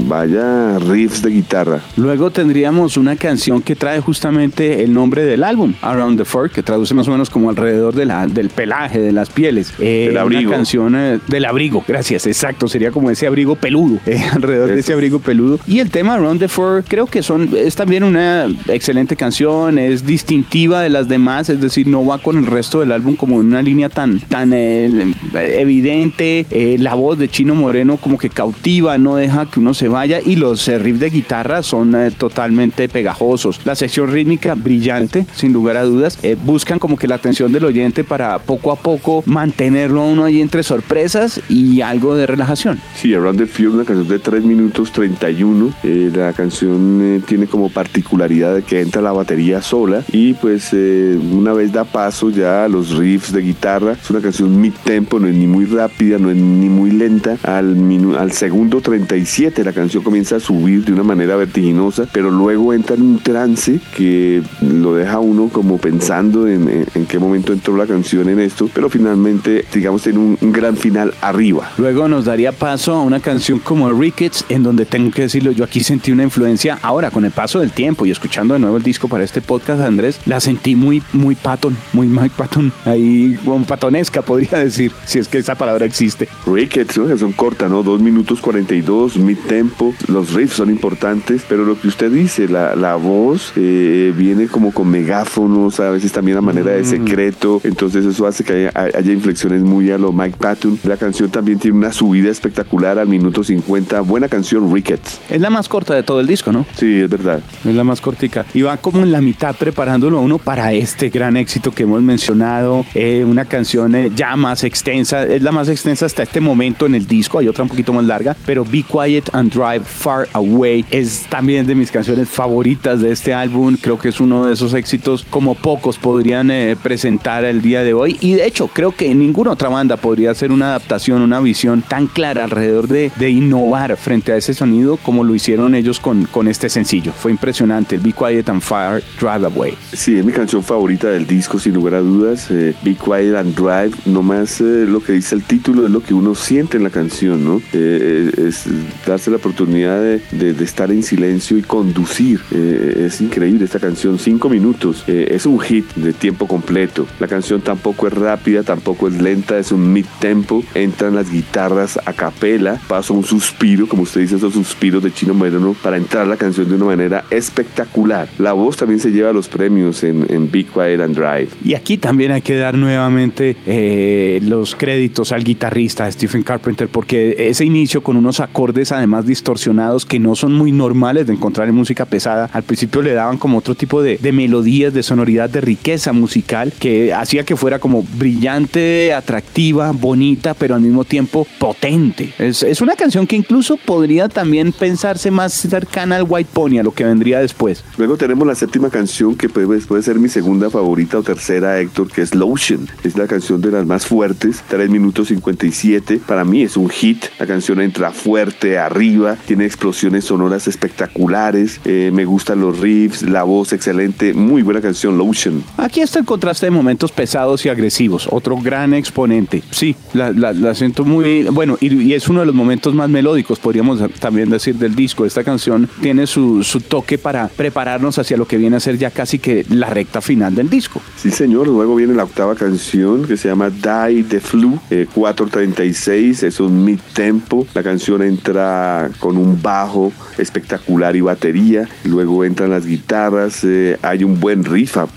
vaya 0.07 0.79
riffs 0.79 1.21
de 1.21 1.29
guitarra. 1.29 1.81
Luego 1.97 2.31
tendríamos 2.31 2.97
una 3.03 3.17
canción 3.17 3.61
que 3.61 3.75
trae 3.75 3.99
justamente 3.99 4.81
el 4.81 4.93
nombre 4.93 5.23
del 5.25 5.43
álbum, 5.43 5.73
Around 5.81 6.19
the 6.19 6.25
Fur, 6.25 6.49
que 6.49 6.63
traduce 6.63 6.93
más 6.93 7.05
o 7.09 7.11
menos 7.11 7.29
como 7.29 7.49
alrededor 7.49 7.93
de 7.93 8.05
la, 8.05 8.27
del 8.27 8.49
pelaje, 8.49 8.99
de 8.99 9.11
las 9.11 9.29
pieles. 9.29 9.73
Eh, 9.79 10.05
del 10.07 10.17
abrigo. 10.17 10.49
Una 10.49 10.57
canción 10.57 10.95
eh, 10.95 11.19
del 11.27 11.43
abrigo, 11.43 11.83
gracias, 11.85 12.25
exacto, 12.25 12.69
sería 12.69 12.91
como 12.91 13.11
ese 13.11 13.27
abrigo 13.27 13.55
peludo, 13.55 13.99
eh, 14.05 14.23
alrededor 14.31 14.69
de 14.69 14.79
ese 14.79 14.93
abrigo 14.93 15.19
peludo. 15.19 15.59
Y 15.67 15.79
el 15.79 15.89
tema 15.91 16.13
Around 16.13 16.39
the 16.39 16.47
Fur 16.47 16.83
creo 16.87 17.05
que 17.07 17.21
son, 17.21 17.49
es 17.57 17.75
también 17.75 18.03
una 18.03 18.47
excelente 18.67 19.17
canción, 19.17 19.77
es 19.77 20.05
distintiva 20.05 20.81
de 20.81 20.89
las 20.89 21.09
demás, 21.09 21.49
es 21.49 21.59
decir, 21.59 21.85
no 21.87 22.05
va 22.05 22.19
con 22.19 22.37
el 22.37 22.45
resto 22.45 22.79
del 22.79 22.93
álbum 22.93 23.17
como 23.17 23.41
en 23.41 23.47
una 23.47 23.61
línea 23.61 23.89
tan, 23.89 24.21
tan 24.21 24.53
evidente. 24.53 26.45
la 26.79 26.93
voz 26.93 27.17
de 27.17 27.27
Chino 27.27 27.53
Moreno 27.53 27.97
como 27.97 28.17
que 28.17 28.29
cautiva, 28.29 28.97
no 28.97 29.17
deja 29.17 29.45
que 29.47 29.59
uno 29.59 29.73
se 29.73 29.89
vaya 29.89 30.21
y 30.25 30.37
los 30.37 30.67
riffs 30.67 31.01
de 31.01 31.09
guitarra 31.09 31.63
son 31.63 31.93
totalmente 32.17 32.87
pegajosos. 32.93 33.59
La 33.65 33.75
sección 33.75 34.11
rítmica 34.11 34.55
brillante, 34.55 35.25
sin 35.35 35.51
lugar 35.51 35.75
a 35.75 35.83
dudas. 35.83 36.17
buscan 36.45 36.79
como 36.79 36.97
que 36.97 37.07
la 37.07 37.15
atención 37.15 37.51
del 37.51 37.65
oyente 37.65 38.03
para 38.03 38.39
poco 38.39 38.71
a 38.71 38.75
poco 38.75 39.23
mantenerlo 39.25 40.05
uno 40.05 40.23
ahí 40.23 40.39
entre 40.39 40.63
sorpresas 40.63 41.41
y 41.49 41.81
algo 41.81 42.15
de 42.15 42.27
relajación. 42.27 42.79
Sí, 42.95 43.13
Around 43.13 43.39
the 43.39 43.45
Field, 43.47 43.75
una 43.75 43.85
canción 43.85 44.07
de 44.07 44.19
3 44.19 44.43
minutos 44.43 44.91
31. 44.91 45.73
Eh, 45.83 46.11
la 46.13 46.33
canción 46.33 46.99
eh, 47.01 47.21
tiene 47.25 47.47
como 47.47 47.69
particularidad 47.69 48.55
de 48.55 48.61
que 48.61 48.81
entra 48.81 49.01
la 49.01 49.11
batería 49.11 49.61
sola 49.61 50.03
y 50.11 50.33
pues 50.33 50.69
eh, 50.73 51.19
una 51.31 51.53
vez 51.53 51.71
da 51.71 51.83
paso 51.83 52.29
ya 52.29 52.65
a 52.65 52.67
los 52.67 52.95
riffs 52.97 53.33
de 53.33 53.41
guitarra. 53.41 53.93
Es 53.93 54.09
una 54.09 54.21
canción 54.21 54.59
mid 54.59 54.73
tempo, 54.83 55.19
no 55.19 55.27
es 55.27 55.35
ni 55.35 55.47
muy 55.47 55.65
rápida, 55.65 56.17
no 56.19 56.29
es 56.29 56.37
ni 56.37 56.69
muy 56.69 56.91
lenta. 56.91 57.37
Al, 57.43 57.75
al 58.19 58.31
segundo 58.31 58.81
37 58.81 59.63
la 59.63 59.73
canción 59.73 60.03
comienza 60.03 60.35
a 60.35 60.39
subir 60.39 60.85
de 60.85 60.93
una 60.93 61.03
manera 61.03 61.35
vertiginosa, 61.35 62.07
pero 62.11 62.29
luego 62.29 62.73
entra 62.73 62.82
en 62.91 63.01
un 63.01 63.19
trance 63.19 63.79
que 63.95 64.41
lo 64.61 64.95
deja 64.95 65.19
uno 65.19 65.49
como 65.49 65.77
pensando 65.77 66.47
en, 66.47 66.85
en 66.93 67.05
qué 67.05 67.19
momento 67.19 67.53
entró 67.53 67.75
la 67.77 67.85
canción 67.85 68.29
en 68.29 68.39
esto, 68.39 68.69
pero 68.73 68.89
finalmente, 68.89 69.65
digamos, 69.73 70.03
tiene 70.03 70.19
un, 70.19 70.37
gran 70.53 70.77
final 70.77 71.13
arriba. 71.21 71.71
Luego 71.77 72.07
nos 72.07 72.25
daría 72.25 72.51
paso 72.51 72.93
a 72.93 73.01
una 73.01 73.19
canción 73.19 73.59
como 73.59 73.91
Ricketts, 73.91 74.45
en 74.49 74.63
donde 74.63 74.85
tengo 74.85 75.09
que 75.11 75.23
decirlo, 75.23 75.51
yo 75.51 75.63
aquí 75.63 75.83
sentí 75.83 76.11
una 76.11 76.23
influencia, 76.23 76.77
ahora 76.81 77.11
con 77.11 77.25
el 77.25 77.31
paso 77.31 77.59
del 77.59 77.71
tiempo 77.71 78.05
y 78.05 78.11
escuchando 78.11 78.53
de 78.53 78.59
nuevo 78.59 78.77
el 78.77 78.83
disco 78.83 79.07
para 79.07 79.23
este 79.23 79.41
podcast, 79.41 79.81
Andrés, 79.81 80.19
la 80.25 80.39
sentí 80.39 80.75
muy, 80.75 81.01
muy 81.13 81.35
patón, 81.35 81.77
muy 81.93 82.07
Mike 82.07 82.35
Patton, 82.37 82.71
ahí 82.85 83.37
como 83.43 83.65
patonesca 83.65 84.21
podría 84.21 84.59
decir, 84.59 84.91
si 85.05 85.19
es 85.19 85.27
que 85.27 85.37
esa 85.37 85.55
palabra 85.55 85.85
existe. 85.85 86.27
Ricketts, 86.45 86.97
una 86.97 87.09
canción 87.09 87.33
corta, 87.33 87.67
¿no? 87.67 87.83
Dos 87.83 88.01
minutos 88.01 88.41
42, 88.41 89.17
mid 89.17 89.37
tempo, 89.47 89.93
los 90.07 90.33
riffs 90.33 90.55
son 90.55 90.69
importantes, 90.69 91.43
pero 91.47 91.65
lo 91.65 91.79
que 91.79 91.87
usted 91.87 92.11
dice, 92.11 92.47
la, 92.47 92.62
la 92.75 92.95
voz 92.95 93.53
eh, 93.55 94.13
viene 94.15 94.47
como 94.47 94.71
con 94.71 94.89
megáfonos, 94.89 95.79
a 95.79 95.89
veces 95.89 96.11
también 96.11 96.37
a 96.37 96.41
manera 96.41 96.71
de 96.71 96.81
mm. 96.81 96.85
secreto, 96.85 97.61
entonces 97.63 98.05
eso 98.05 98.25
hace 98.25 98.43
que 98.43 98.69
haya, 98.73 99.11
inflexiones 99.11 99.61
muy 99.61 99.91
a 99.91 99.97
lo 99.97 100.11
Mike 100.11 100.37
Patton. 100.39 100.79
La 100.83 100.97
canción 100.97 101.29
también 101.29 101.59
tiene 101.59 101.77
una 101.77 101.91
subida 101.91 102.31
espectacular 102.31 102.97
al 102.97 103.07
minuto 103.07 103.43
50. 103.43 104.01
Buena 104.01 104.27
canción, 104.27 104.73
Ricketts. 104.73 105.19
Es 105.29 105.41
la 105.41 105.49
más 105.49 105.69
corta 105.69 105.93
de 105.93 106.03
todo 106.03 106.19
el 106.19 106.27
disco, 106.27 106.51
¿no? 106.51 106.65
Sí, 106.75 107.01
es 107.01 107.09
verdad. 107.09 107.41
Es 107.65 107.75
la 107.75 107.83
más 107.83 108.01
cortica. 108.01 108.45
Y 108.53 108.61
va 108.61 108.77
como 108.77 109.03
en 109.03 109.11
la 109.11 109.21
mitad 109.21 109.55
preparándolo 109.55 110.17
a 110.19 110.21
uno 110.21 110.37
para 110.37 110.73
este 110.73 111.09
gran 111.09 111.37
éxito 111.37 111.71
que 111.71 111.83
hemos 111.83 112.01
mencionado. 112.01 112.85
Eh, 112.95 113.23
una 113.27 113.45
canción 113.45 113.95
eh, 113.95 114.11
ya 114.15 114.35
más 114.35 114.63
extensa. 114.63 115.23
Es 115.23 115.41
la 115.41 115.51
más 115.51 115.69
extensa 115.69 116.05
hasta 116.05 116.23
este 116.23 116.39
momento 116.39 116.85
en 116.85 116.95
el 116.95 117.05
disco. 117.07 117.39
Hay 117.39 117.47
otra 117.47 117.63
un 117.63 117.69
poquito 117.69 117.93
más 117.93 118.05
larga. 118.05 118.35
Pero 118.45 118.63
Be 118.63 118.83
Quiet 118.83 119.29
and 119.33 119.51
Drive 119.51 119.83
Far 119.85 120.27
Away 120.33 120.85
es 120.89 121.25
también 121.29 121.65
de 121.65 121.75
mis 121.75 121.91
canciones 121.91 122.29
favoritas 122.29 122.52
de 122.63 123.11
este 123.11 123.33
álbum. 123.33 123.77
Creo 123.79 123.97
que 123.97 124.09
es 124.09 124.19
uno 124.19 124.45
de 124.45 124.53
esos 124.53 124.73
éxitos 124.73 125.25
como 125.29 125.55
pocos 125.55 125.97
podrían 125.97 126.51
eh, 126.51 126.77
presentar 126.81 127.43
el 127.45 127.61
día 127.61 127.83
de 127.83 127.93
hoy. 127.93 128.17
Y 128.21 128.33
de 128.33 128.45
hecho, 128.45 128.67
creo 128.67 128.91
que 128.91 129.13
ninguna 129.15 129.51
otra 129.51 129.69
banda 129.69 129.97
podría 129.97 130.31
hacer 130.31 130.51
una 130.51 130.67
adaptación, 130.67 131.21
una 131.21 131.39
visión 131.39 131.81
tan 131.81 132.07
clara 132.07 132.43
alrededor 132.43 132.87
de, 132.87 133.11
de 133.17 133.29
innovar 133.31 133.97
frente 133.97 134.31
a 134.31 134.37
ese 134.37 134.53
sonido 134.53 134.97
como 134.97 135.23
lo 135.23 135.33
hicieron 135.33 135.75
ellos 135.75 135.99
con, 135.99 136.25
con 136.25 136.47
este 136.47 136.69
sencillo. 136.69 137.11
Fue 137.11 137.31
impresionante, 137.31 137.95
el 137.95 138.01
Be 138.01 138.13
Quiet 138.13 138.47
and 138.49 138.61
Fire 138.61 139.03
Drive 139.19 139.45
Away. 139.45 139.77
Sí, 139.91 140.17
es 140.17 140.25
mi 140.25 140.31
canción 140.31 140.63
favorita 140.63 141.09
del 141.09 141.25
disco, 141.25 141.59
sin 141.59 141.73
lugar 141.73 141.95
a 141.95 142.01
dudas. 142.01 142.47
Eh, 142.51 142.75
Be 142.83 142.95
Quiet 142.95 143.35
and 143.35 143.55
Drive, 143.55 143.91
nomás 144.05 144.61
eh, 144.61 144.85
lo 144.87 145.03
que 145.03 145.13
dice 145.13 145.35
el 145.35 145.43
título 145.43 145.85
es 145.85 145.91
lo 145.91 146.01
que 146.01 146.13
uno 146.13 146.35
siente 146.35 146.77
en 146.77 146.83
la 146.83 146.89
canción, 146.89 147.43
¿no? 147.43 147.61
Eh, 147.73 148.31
es 148.37 148.65
darse 149.05 149.31
la 149.31 149.37
oportunidad 149.37 149.99
de, 149.99 150.53
de, 150.53 150.63
estar 150.63 150.91
en 150.91 151.03
silencio 151.03 151.57
y 151.57 151.61
conducir. 151.61 152.41
Es 152.51 153.21
increíble 153.21 153.65
esta 153.65 153.79
canción, 153.79 154.19
cinco 154.19 154.49
minutos. 154.49 155.03
es 155.07 155.45
un 155.45 155.59
hit 155.59 155.85
de 155.95 156.13
tiempo 156.13 156.47
completo. 156.47 157.07
La 157.19 157.27
canción 157.27 157.61
tampoco 157.61 158.07
es 158.07 158.13
rápida, 158.13 158.63
tampoco 158.63 159.07
es 159.07 159.21
lenta, 159.21 159.57
es 159.57 159.71
un 159.71 159.91
mid 159.91 160.05
tempo. 160.19 160.63
Entran 160.73 161.15
las 161.15 161.31
guitarras 161.31 161.99
a 162.05 162.13
capela, 162.13 162.79
pasa 162.87 163.13
un 163.13 163.23
suspiro, 163.23 163.87
como 163.87 164.03
usted 164.03 164.21
dice, 164.21 164.35
esos 164.35 164.53
suspiros 164.53 165.03
de 165.03 165.11
Chino 165.13 165.33
Moreno 165.33 165.75
para 165.81 165.97
entrar 165.97 166.27
la 166.27 166.37
canción 166.37 166.67
de 166.69 166.75
una 166.75 166.85
manera 166.85 167.25
espectacular. 167.29 168.27
La 168.37 168.53
voz 168.53 168.77
también 168.77 168.99
se 168.99 169.11
lleva 169.11 169.33
los 169.33 169.47
premios 169.47 170.03
en, 170.03 170.25
en 170.29 170.49
Big 170.49 170.67
Quiet 170.71 171.01
and 171.01 171.15
Drive. 171.15 171.49
Y 171.63 171.73
aquí 171.73 171.97
también 171.97 172.31
hay 172.31 172.41
que 172.41 172.55
dar 172.55 172.75
nuevamente 172.75 173.55
eh, 173.65 174.39
los 174.43 174.75
créditos 174.75 175.31
al 175.31 175.43
guitarrista 175.43 176.11
Stephen 176.11 176.43
Carpenter, 176.43 176.87
porque 176.87 177.35
ese 177.49 177.65
inicio 177.65 178.01
con 178.01 178.17
unos 178.17 178.39
acordes 178.39 178.91
además 178.91 179.25
distorsionados 179.25 180.05
que 180.05 180.19
no 180.19 180.35
son 180.35 180.53
muy 180.53 180.71
normales 180.71 181.27
de 181.27 181.33
encontrar 181.33 181.67
en 181.67 181.75
música 181.75 182.05
pesada 182.05 182.32
al 182.51 182.63
principio 182.63 183.01
le 183.01 183.13
daban 183.13 183.37
como 183.37 183.57
otro 183.57 183.75
tipo 183.75 184.01
de, 184.01 184.17
de 184.17 184.31
melodías, 184.31 184.93
de 184.93 185.03
sonoridad, 185.03 185.49
de 185.49 185.61
riqueza 185.61 186.13
musical, 186.13 186.73
que 186.77 187.13
hacía 187.13 187.43
que 187.43 187.55
fuera 187.55 187.79
como 187.79 188.03
brillante, 188.17 189.13
atractiva, 189.13 189.91
bonita, 189.91 190.53
pero 190.53 190.75
al 190.75 190.81
mismo 190.81 191.03
tiempo 191.03 191.47
potente. 191.59 192.33
Es, 192.37 192.63
es 192.63 192.81
una 192.81 192.95
canción 192.95 193.27
que 193.27 193.35
incluso 193.35 193.77
podría 193.77 194.29
también 194.29 194.71
pensarse 194.71 195.31
más 195.31 195.53
cercana 195.53 196.15
al 196.17 196.25
White 196.27 196.49
Pony, 196.53 196.79
a 196.79 196.83
lo 196.83 196.91
que 196.91 197.03
vendría 197.03 197.39
después. 197.39 197.83
Luego 197.97 198.17
tenemos 198.17 198.47
la 198.47 198.55
séptima 198.55 198.89
canción 198.89 199.35
que 199.35 199.49
puede, 199.49 199.79
puede 199.81 200.03
ser 200.03 200.19
mi 200.19 200.29
segunda 200.29 200.69
favorita 200.69 201.19
o 201.19 201.23
tercera, 201.23 201.79
Héctor, 201.79 202.11
que 202.11 202.21
es 202.21 202.35
Lotion. 202.35 202.87
Es 203.03 203.17
la 203.17 203.27
canción 203.27 203.61
de 203.61 203.71
las 203.71 203.85
más 203.85 204.05
fuertes, 204.05 204.63
3 204.67 204.89
minutos 204.89 205.27
57. 205.29 206.21
Para 206.25 206.43
mí 206.45 206.63
es 206.63 206.77
un 206.77 206.89
hit. 206.89 207.25
La 207.39 207.47
canción 207.47 207.81
entra 207.81 208.11
fuerte, 208.11 208.77
arriba, 208.77 209.37
tiene 209.45 209.65
explosiones 209.65 210.25
sonoras 210.25 210.67
espectaculares. 210.67 211.79
Eh, 211.85 212.11
me 212.13 212.22
gustan 212.25 212.61
los 212.61 212.79
riffs, 212.79 213.23
la 213.23 213.43
voz 213.43 213.73
excelente. 213.73 214.33
Muy 214.33 214.61
buena 214.61 214.81
canción, 214.81 215.17
Lotion. 215.17 215.63
Aquí 215.77 216.01
está 216.01 216.19
el 216.19 216.25
contraste 216.25 216.67
de 216.67 216.71
momentos 216.71 217.11
pesados 217.11 217.65
y 217.65 217.69
agresivos. 217.69 218.27
Otro 218.31 218.57
gran 218.57 218.93
exponente. 218.93 219.63
Sí, 219.71 219.95
la, 220.13 220.31
la, 220.31 220.53
la 220.53 220.75
siento 220.75 221.05
muy. 221.05 221.43
Bueno, 221.43 221.77
y, 221.79 221.93
y, 221.93 222.13
es 222.13 222.27
uno 222.27 222.41
de 222.41 222.45
los 222.45 222.55
momentos 222.55 222.93
más 222.93 223.09
melódicos, 223.09 223.59
podríamos 223.59 223.99
también 224.19 224.49
decir, 224.49 224.75
del 224.75 224.95
disco. 224.95 225.25
Esta 225.25 225.43
canción 225.43 225.89
tiene 226.01 226.27
su, 226.27 226.63
su 226.63 226.81
toque 226.81 227.17
para 227.17 227.47
prepararnos 227.47 228.19
hacia 228.19 228.37
lo 228.37 228.47
que 228.47 228.57
viene 228.57 228.77
a 228.77 228.79
ser 228.79 228.97
ya 228.97 229.11
casi 229.11 229.39
que 229.39 229.65
la 229.69 229.89
recta 229.89 230.21
final 230.21 230.55
del 230.55 230.69
disco. 230.69 231.01
Sí, 231.17 231.31
señor. 231.31 231.67
Luego 231.67 231.95
viene 231.95 232.13
la 232.13 232.23
octava 232.23 232.55
canción 232.55 233.25
que 233.25 233.37
se 233.37 233.47
llama 233.47 233.69
Die 233.69 234.23
the 234.23 234.39
Flu, 234.39 234.79
eh, 234.89 235.07
436. 235.13 236.43
Es 236.43 236.59
un 236.59 236.83
mid 236.83 236.99
tempo. 237.13 237.65
La 237.73 237.83
canción 237.83 238.21
entra 238.21 239.09
con 239.19 239.37
un 239.37 239.61
bajo 239.61 240.11
espectacular 240.37 241.15
y 241.15 241.21
batería. 241.21 241.87
Luego 242.13 242.45
entran 242.45 242.69
las 242.69 242.85
guitarras. 242.85 243.63
Eh, 243.63 243.97
hay 244.03 244.23
un 244.23 244.39
buen 244.39 244.63
riff 244.63 244.97
a, 244.97 245.07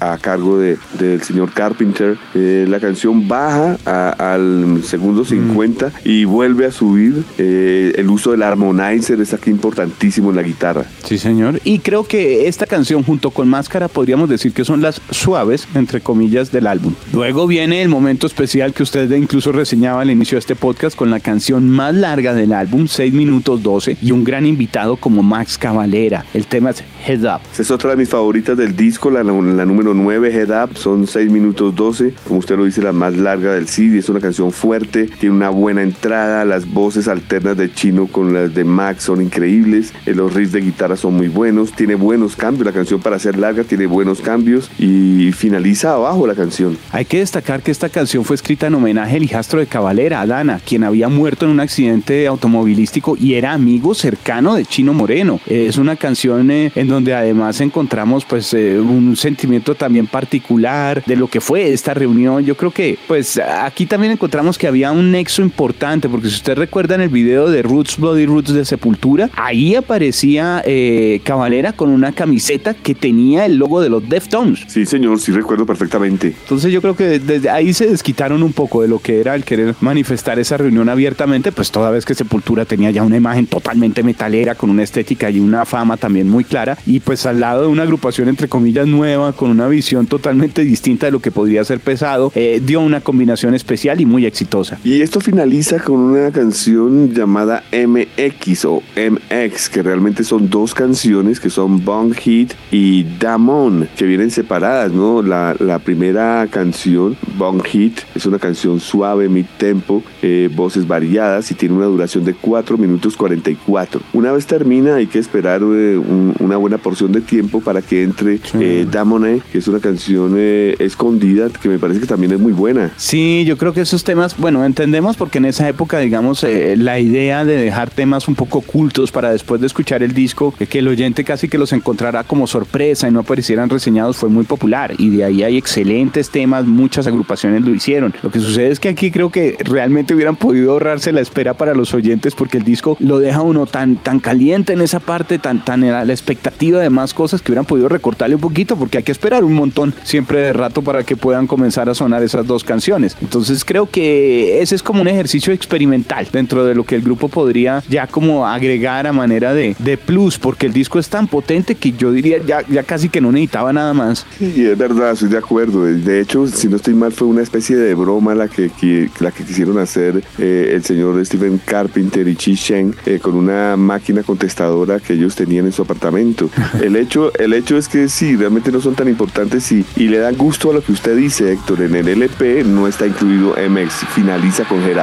a, 0.00 0.12
a 0.12 0.18
cargo 0.18 0.58
del 0.58 0.78
de, 0.98 1.20
señor 1.20 1.52
Carpenter. 1.52 2.16
Eh, 2.34 2.64
la 2.66 2.80
canción 2.80 3.28
baja 3.28 3.76
a, 3.84 4.34
al 4.34 4.82
segundo 4.82 5.26
50 5.26 5.88
mm. 5.88 5.90
y 6.04 6.24
vuelve 6.24 6.64
a 6.64 6.72
subir. 6.72 7.22
Eh, 7.36 7.92
el 7.96 8.08
uso 8.08 8.30
del 8.30 8.42
harmonizer 8.42 9.20
es 9.20 9.34
aquí 9.34 9.50
importantísimo 9.50 10.30
en 10.30 10.36
la 10.36 10.42
guitarra. 10.42 10.84
Sí, 11.04 11.18
señor. 11.18 11.60
Y 11.64 11.80
creo 11.80 12.04
que 12.04 12.48
esta 12.48 12.66
canción 12.66 13.02
junto 13.02 13.30
con 13.30 13.46
Máscara 13.46 13.88
podríamos 13.88 14.30
decir 14.30 14.52
que 14.52 14.64
son 14.64 14.80
las 14.80 15.02
suaves, 15.10 15.68
entre 15.74 16.00
comillas, 16.00 16.50
del 16.50 16.66
álbum. 16.66 16.94
Luego 17.12 17.46
viene 17.46 17.82
el 17.82 17.90
momento 17.90 18.26
especial 18.26 18.72
que 18.72 18.82
usted 18.82 19.10
incluso 19.12 19.52
reseñaba 19.52 20.00
al 20.00 20.10
inicio 20.10 20.36
de 20.36 20.40
este 20.40 20.56
podcast 20.56 20.96
con 20.96 21.10
la 21.10 21.20
canción 21.20 21.68
más 21.68 21.94
larga 21.94 22.32
del 22.32 22.54
álbum, 22.54 22.86
6 22.88 23.12
minutos 23.12 23.62
12, 23.62 23.98
y 24.00 24.12
un 24.12 24.24
gran 24.24 24.46
invitado 24.46 24.96
como 24.96 25.22
Max 25.22 25.58
Cavalera. 25.58 26.24
El 26.38 26.46
tema 26.46 26.70
es 26.70 26.84
Head 27.04 27.24
Up. 27.24 27.40
Es 27.58 27.68
otra 27.72 27.90
de 27.90 27.96
mis 27.96 28.10
favoritas 28.10 28.56
del 28.56 28.76
disco, 28.76 29.10
la, 29.10 29.24
la 29.24 29.64
número 29.64 29.92
9, 29.92 30.32
Head 30.32 30.62
Up, 30.62 30.76
son 30.76 31.08
6 31.08 31.32
minutos 31.32 31.74
12, 31.74 32.14
como 32.28 32.38
usted 32.38 32.56
lo 32.56 32.64
dice, 32.64 32.80
la 32.80 32.92
más 32.92 33.16
larga 33.16 33.54
del 33.54 33.66
CD, 33.66 33.98
es 33.98 34.08
una 34.08 34.20
canción 34.20 34.52
fuerte, 34.52 35.08
tiene 35.18 35.34
una 35.34 35.50
buena 35.50 35.82
entrada, 35.82 36.44
las 36.44 36.72
voces 36.72 37.08
alternas 37.08 37.56
de 37.56 37.72
Chino 37.74 38.06
con 38.06 38.34
las 38.34 38.54
de 38.54 38.62
Max 38.62 39.02
son 39.02 39.20
increíbles, 39.20 39.92
eh, 40.06 40.14
los 40.14 40.32
riffs 40.32 40.52
de 40.52 40.60
guitarra 40.60 40.96
son 40.96 41.14
muy 41.14 41.26
buenos, 41.26 41.72
tiene 41.72 41.96
buenos 41.96 42.36
cambios, 42.36 42.64
la 42.64 42.72
canción 42.72 43.00
para 43.00 43.18
ser 43.18 43.36
larga 43.36 43.64
tiene 43.64 43.86
buenos 43.86 44.20
cambios. 44.20 44.70
Y 44.78 45.32
finaliza 45.32 45.94
abajo 45.94 46.24
la 46.24 46.36
canción. 46.36 46.78
Hay 46.92 47.04
que 47.04 47.18
destacar 47.18 47.62
que 47.62 47.72
esta 47.72 47.88
canción 47.88 48.24
fue 48.24 48.36
escrita 48.36 48.68
en 48.68 48.76
homenaje 48.76 49.16
al 49.16 49.24
hijastro 49.24 49.58
de 49.58 49.66
Cavalera, 49.66 50.20
Adana, 50.20 50.60
quien 50.64 50.84
había 50.84 51.08
muerto 51.08 51.46
en 51.46 51.50
un 51.50 51.58
accidente 51.58 52.28
automovilístico 52.28 53.16
y 53.18 53.34
era 53.34 53.52
amigo 53.52 53.92
cercano 53.94 54.54
de 54.54 54.64
Chino 54.64 54.92
Moreno. 54.92 55.40
Es 55.46 55.78
una 55.78 55.96
canción 55.96 56.27
eh, 56.28 56.72
en 56.74 56.88
donde 56.88 57.14
además 57.14 57.60
encontramos 57.60 58.24
pues 58.24 58.52
eh, 58.54 58.78
un 58.78 59.16
sentimiento 59.16 59.74
también 59.74 60.06
particular 60.06 61.02
de 61.04 61.16
lo 61.16 61.28
que 61.28 61.40
fue 61.40 61.72
esta 61.72 61.94
reunión. 61.94 62.44
Yo 62.44 62.56
creo 62.56 62.70
que 62.70 62.98
pues 63.06 63.38
aquí 63.38 63.86
también 63.86 64.12
encontramos 64.12 64.58
que 64.58 64.66
había 64.66 64.92
un 64.92 65.10
nexo 65.10 65.42
importante 65.42 66.08
porque 66.08 66.28
si 66.28 66.34
usted 66.34 66.56
recuerda 66.56 66.94
en 66.94 67.02
el 67.02 67.08
video 67.08 67.50
de 67.50 67.62
Roots 67.62 67.96
Bloody 67.96 68.26
Roots 68.26 68.52
de 68.52 68.64
Sepultura, 68.64 69.30
ahí 69.36 69.74
aparecía 69.74 70.62
eh, 70.64 71.20
Cavalera 71.24 71.72
con 71.72 71.90
una 71.90 72.12
camiseta 72.12 72.74
que 72.74 72.94
tenía 72.94 73.46
el 73.46 73.56
logo 73.56 73.80
de 73.80 73.88
los 73.88 74.08
Deftones. 74.08 74.64
Sí, 74.66 74.84
señor, 74.86 75.20
sí 75.20 75.32
recuerdo 75.32 75.66
perfectamente. 75.66 76.28
Entonces 76.28 76.72
yo 76.72 76.80
creo 76.82 76.96
que 76.96 77.18
desde 77.18 77.50
ahí 77.50 77.72
se 77.72 77.86
desquitaron 77.86 78.42
un 78.42 78.52
poco 78.52 78.82
de 78.82 78.88
lo 78.88 78.98
que 78.98 79.20
era 79.20 79.34
el 79.34 79.44
querer 79.44 79.74
manifestar 79.80 80.38
esa 80.38 80.56
reunión 80.56 80.88
abiertamente, 80.88 81.52
pues 81.52 81.70
toda 81.70 81.90
vez 81.90 82.04
que 82.04 82.14
Sepultura 82.14 82.64
tenía 82.64 82.90
ya 82.90 83.02
una 83.02 83.16
imagen 83.16 83.46
totalmente 83.46 84.02
metalera, 84.02 84.54
con 84.54 84.70
una 84.70 84.82
estética 84.82 85.30
y 85.30 85.40
una 85.40 85.64
fama 85.64 85.96
también 86.08 86.30
muy 86.30 86.42
clara, 86.42 86.78
y 86.86 87.00
pues 87.00 87.26
al 87.26 87.40
lado 87.40 87.60
de 87.60 87.68
una 87.68 87.82
agrupación 87.82 88.30
entre 88.30 88.48
comillas 88.48 88.86
nueva, 88.86 89.34
con 89.34 89.50
una 89.50 89.68
visión 89.68 90.06
totalmente 90.06 90.64
distinta 90.64 91.04
de 91.04 91.12
lo 91.12 91.20
que 91.20 91.30
podría 91.30 91.62
ser 91.64 91.80
pesado, 91.80 92.32
eh, 92.34 92.62
dio 92.64 92.80
una 92.80 93.02
combinación 93.02 93.52
especial 93.52 94.00
y 94.00 94.06
muy 94.06 94.24
exitosa. 94.24 94.78
Y 94.84 95.02
esto 95.02 95.20
finaliza 95.20 95.80
con 95.80 95.96
una 95.96 96.30
canción 96.30 97.12
llamada 97.12 97.62
MX 97.70 98.64
o 98.64 98.82
MX, 98.96 99.68
que 99.68 99.82
realmente 99.82 100.24
son 100.24 100.48
dos 100.48 100.72
canciones 100.72 101.40
que 101.40 101.50
son 101.50 101.84
Bong 101.84 102.14
Hit 102.14 102.54
y 102.70 103.04
Damon, 103.20 103.86
que 103.94 104.06
vienen 104.06 104.30
separadas, 104.30 104.90
¿no? 104.90 105.20
La, 105.20 105.54
la 105.58 105.78
primera 105.78 106.46
canción, 106.50 107.18
Bong 107.36 107.62
Hit, 107.64 107.98
es 108.14 108.24
una 108.24 108.38
canción 108.38 108.80
suave, 108.80 109.28
mid 109.28 109.44
tempo, 109.58 110.02
eh, 110.22 110.48
voces 110.54 110.88
variadas 110.88 111.50
y 111.50 111.54
tiene 111.54 111.74
una 111.74 111.84
duración 111.84 112.24
de 112.24 112.32
4 112.32 112.78
minutos 112.78 113.14
44. 113.14 114.00
Una 114.14 114.32
vez 114.32 114.46
termina, 114.46 114.94
hay 114.94 115.06
que 115.06 115.18
esperar 115.18 115.60
eh, 115.62 115.97
un, 115.98 116.34
una 116.38 116.56
buena 116.56 116.78
porción 116.78 117.12
de 117.12 117.20
tiempo 117.20 117.60
para 117.60 117.82
que 117.82 118.02
entre 118.02 118.38
sí. 118.38 118.58
eh, 118.60 118.86
Damone, 118.90 119.42
que 119.52 119.58
es 119.58 119.68
una 119.68 119.80
canción 119.80 120.34
eh, 120.36 120.74
escondida 120.78 121.48
que 121.50 121.68
me 121.68 121.78
parece 121.78 122.00
que 122.00 122.06
también 122.06 122.32
es 122.32 122.40
muy 122.40 122.52
buena. 122.52 122.92
Sí, 122.96 123.44
yo 123.46 123.56
creo 123.56 123.72
que 123.72 123.80
esos 123.80 124.04
temas, 124.04 124.36
bueno, 124.36 124.64
entendemos 124.64 125.16
porque 125.16 125.38
en 125.38 125.46
esa 125.46 125.68
época, 125.68 125.98
digamos, 125.98 126.44
eh, 126.44 126.76
la 126.76 126.98
idea 127.00 127.44
de 127.44 127.56
dejar 127.56 127.90
temas 127.90 128.28
un 128.28 128.34
poco 128.34 128.58
ocultos 128.58 129.10
para 129.12 129.30
después 129.30 129.60
de 129.60 129.66
escuchar 129.66 130.02
el 130.02 130.12
disco, 130.12 130.54
que 130.56 130.78
el 130.78 130.88
oyente 130.88 131.24
casi 131.24 131.48
que 131.48 131.58
los 131.58 131.72
encontrará 131.72 132.24
como 132.24 132.46
sorpresa 132.46 133.08
y 133.08 133.12
no 133.12 133.20
aparecieran 133.20 133.68
reseñados, 133.70 134.16
fue 134.16 134.28
muy 134.28 134.44
popular. 134.44 134.94
Y 134.98 135.10
de 135.10 135.24
ahí 135.24 135.42
hay 135.42 135.56
excelentes 135.56 136.30
temas, 136.30 136.66
muchas 136.66 137.06
agrupaciones 137.06 137.62
lo 137.62 137.74
hicieron. 137.74 138.14
Lo 138.22 138.30
que 138.30 138.40
sucede 138.40 138.70
es 138.70 138.80
que 138.80 138.88
aquí 138.88 139.10
creo 139.10 139.30
que 139.30 139.56
realmente 139.64 140.14
hubieran 140.14 140.36
podido 140.36 140.72
ahorrarse 140.72 141.12
la 141.12 141.20
espera 141.20 141.54
para 141.54 141.74
los 141.74 141.94
oyentes 141.94 142.34
porque 142.34 142.58
el 142.58 142.64
disco 142.64 142.96
lo 143.00 143.18
deja 143.18 143.42
uno 143.42 143.66
tan, 143.66 143.96
tan 143.96 144.20
caliente 144.20 144.72
en 144.72 144.80
esa 144.80 145.00
parte, 145.00 145.38
tan, 145.38 145.64
tan 145.64 145.84
la 145.90 146.12
expectativa 146.12 146.80
de 146.80 146.90
más 146.90 147.14
cosas 147.14 147.42
que 147.42 147.52
hubieran 147.52 147.64
podido 147.64 147.88
recortarle 147.88 148.34
un 148.34 148.40
poquito 148.40 148.76
porque 148.76 148.98
hay 148.98 149.04
que 149.04 149.12
esperar 149.12 149.44
un 149.44 149.54
montón 149.54 149.94
siempre 150.04 150.40
de 150.40 150.52
rato 150.52 150.82
para 150.82 151.04
que 151.04 151.16
puedan 151.16 151.46
comenzar 151.46 151.88
a 151.88 151.94
sonar 151.94 152.22
esas 152.22 152.46
dos 152.46 152.64
canciones. 152.64 153.16
Entonces 153.20 153.64
creo 153.64 153.88
que 153.90 154.60
ese 154.60 154.74
es 154.74 154.82
como 154.82 155.02
un 155.02 155.08
ejercicio 155.08 155.52
experimental 155.52 156.28
dentro 156.32 156.64
de 156.64 156.74
lo 156.74 156.84
que 156.84 156.94
el 156.94 157.02
grupo 157.02 157.28
podría 157.28 157.82
ya 157.88 158.06
como 158.06 158.46
agregar 158.46 159.06
a 159.06 159.12
manera 159.12 159.54
de, 159.54 159.76
de 159.78 159.96
plus 159.96 160.38
porque 160.38 160.66
el 160.66 160.72
disco 160.72 160.98
es 160.98 161.08
tan 161.08 161.26
potente 161.26 161.74
que 161.74 161.92
yo 161.92 162.12
diría 162.12 162.38
ya, 162.44 162.62
ya 162.66 162.82
casi 162.82 163.08
que 163.08 163.20
no 163.20 163.32
necesitaba 163.32 163.72
nada 163.72 163.94
más. 163.94 164.26
Sí, 164.38 164.64
es 164.64 164.78
verdad, 164.78 165.12
estoy 165.12 165.28
de 165.28 165.38
acuerdo. 165.38 165.84
De 165.84 166.20
hecho, 166.20 166.46
si 166.46 166.68
no 166.68 166.76
estoy 166.76 166.94
mal, 166.94 167.12
fue 167.12 167.28
una 167.28 167.42
especie 167.42 167.76
de 167.76 167.94
broma 167.94 168.34
la 168.34 168.48
que, 168.48 168.70
que 168.70 169.10
la 169.20 169.30
que 169.30 169.44
quisieron 169.44 169.78
hacer 169.78 170.22
eh, 170.38 170.72
el 170.74 170.84
señor 170.84 171.24
Steven 171.24 171.60
Carpenter 171.64 172.26
y 172.28 172.36
Chi 172.36 172.54
Shen 172.54 172.94
eh, 173.06 173.18
con 173.20 173.34
una 173.34 173.76
máquina 173.76 174.22
contestadora 174.22 175.00
que 175.00 175.14
ellos 175.14 175.34
tenían 175.34 175.66
en 175.66 175.72
su 175.78 175.82
apartamento. 175.82 176.50
El 176.82 176.96
hecho, 176.96 177.32
el 177.34 177.52
hecho 177.54 177.76
es 177.76 177.88
que 177.88 178.08
sí, 178.08 178.36
realmente 178.36 178.72
no 178.72 178.80
son 178.80 178.94
tan 178.94 179.08
importantes 179.08 179.70
y, 179.70 179.84
y 179.96 180.08
le 180.08 180.18
dan 180.18 180.36
gusto 180.36 180.70
a 180.70 180.74
lo 180.74 180.82
que 180.82 180.92
usted 180.92 181.16
dice, 181.16 181.52
Héctor. 181.52 181.82
En 181.82 181.94
el 181.94 182.08
LP 182.08 182.64
no 182.64 182.88
está 182.88 183.06
incluido 183.06 183.54
MX, 183.56 184.06
finaliza 184.14 184.64
con 184.64 184.82
Head 184.82 184.98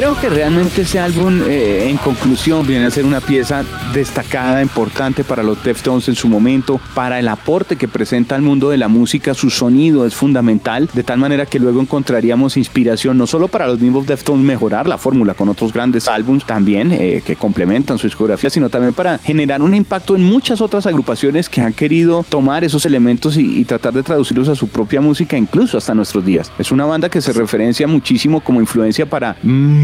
Creo 0.00 0.18
que 0.18 0.30
realmente 0.30 0.80
ese 0.80 0.98
álbum, 0.98 1.42
eh, 1.46 1.90
en 1.90 1.98
conclusión, 1.98 2.66
viene 2.66 2.86
a 2.86 2.90
ser 2.90 3.04
una 3.04 3.20
pieza 3.20 3.66
destacada, 3.92 4.62
importante 4.62 5.24
para 5.24 5.42
los 5.42 5.62
Deftones 5.62 6.08
en 6.08 6.14
su 6.14 6.26
momento, 6.26 6.80
para 6.94 7.18
el 7.18 7.28
aporte 7.28 7.76
que 7.76 7.86
presenta 7.86 8.34
al 8.34 8.40
mundo 8.40 8.70
de 8.70 8.78
la 8.78 8.88
música, 8.88 9.34
su 9.34 9.50
sonido 9.50 10.06
es 10.06 10.14
fundamental, 10.14 10.88
de 10.94 11.02
tal 11.02 11.18
manera 11.18 11.44
que 11.44 11.58
luego 11.58 11.82
encontraríamos 11.82 12.56
inspiración 12.56 13.18
no 13.18 13.26
solo 13.26 13.48
para 13.48 13.66
los 13.66 13.78
mismos 13.78 14.06
Deftones 14.06 14.42
mejorar 14.42 14.88
la 14.88 14.96
fórmula 14.96 15.34
con 15.34 15.50
otros 15.50 15.70
grandes 15.70 16.08
álbums 16.08 16.46
también 16.46 16.92
eh, 16.92 17.22
que 17.22 17.36
complementan 17.36 17.98
su 17.98 18.06
discografía, 18.06 18.48
sino 18.48 18.70
también 18.70 18.94
para 18.94 19.18
generar 19.18 19.60
un 19.60 19.74
impacto 19.74 20.16
en 20.16 20.24
muchas 20.24 20.62
otras 20.62 20.86
agrupaciones 20.86 21.50
que 21.50 21.60
han 21.60 21.74
querido 21.74 22.24
tomar 22.26 22.64
esos 22.64 22.86
elementos 22.86 23.36
y, 23.36 23.60
y 23.60 23.66
tratar 23.66 23.92
de 23.92 24.02
traducirlos 24.02 24.48
a 24.48 24.54
su 24.54 24.68
propia 24.68 25.02
música, 25.02 25.36
incluso 25.36 25.76
hasta 25.76 25.94
nuestros 25.94 26.24
días. 26.24 26.50
Es 26.58 26.72
una 26.72 26.86
banda 26.86 27.10
que 27.10 27.20
se 27.20 27.34
referencia 27.34 27.86
muchísimo 27.86 28.40
como 28.40 28.62
influencia 28.62 29.04
para 29.04 29.36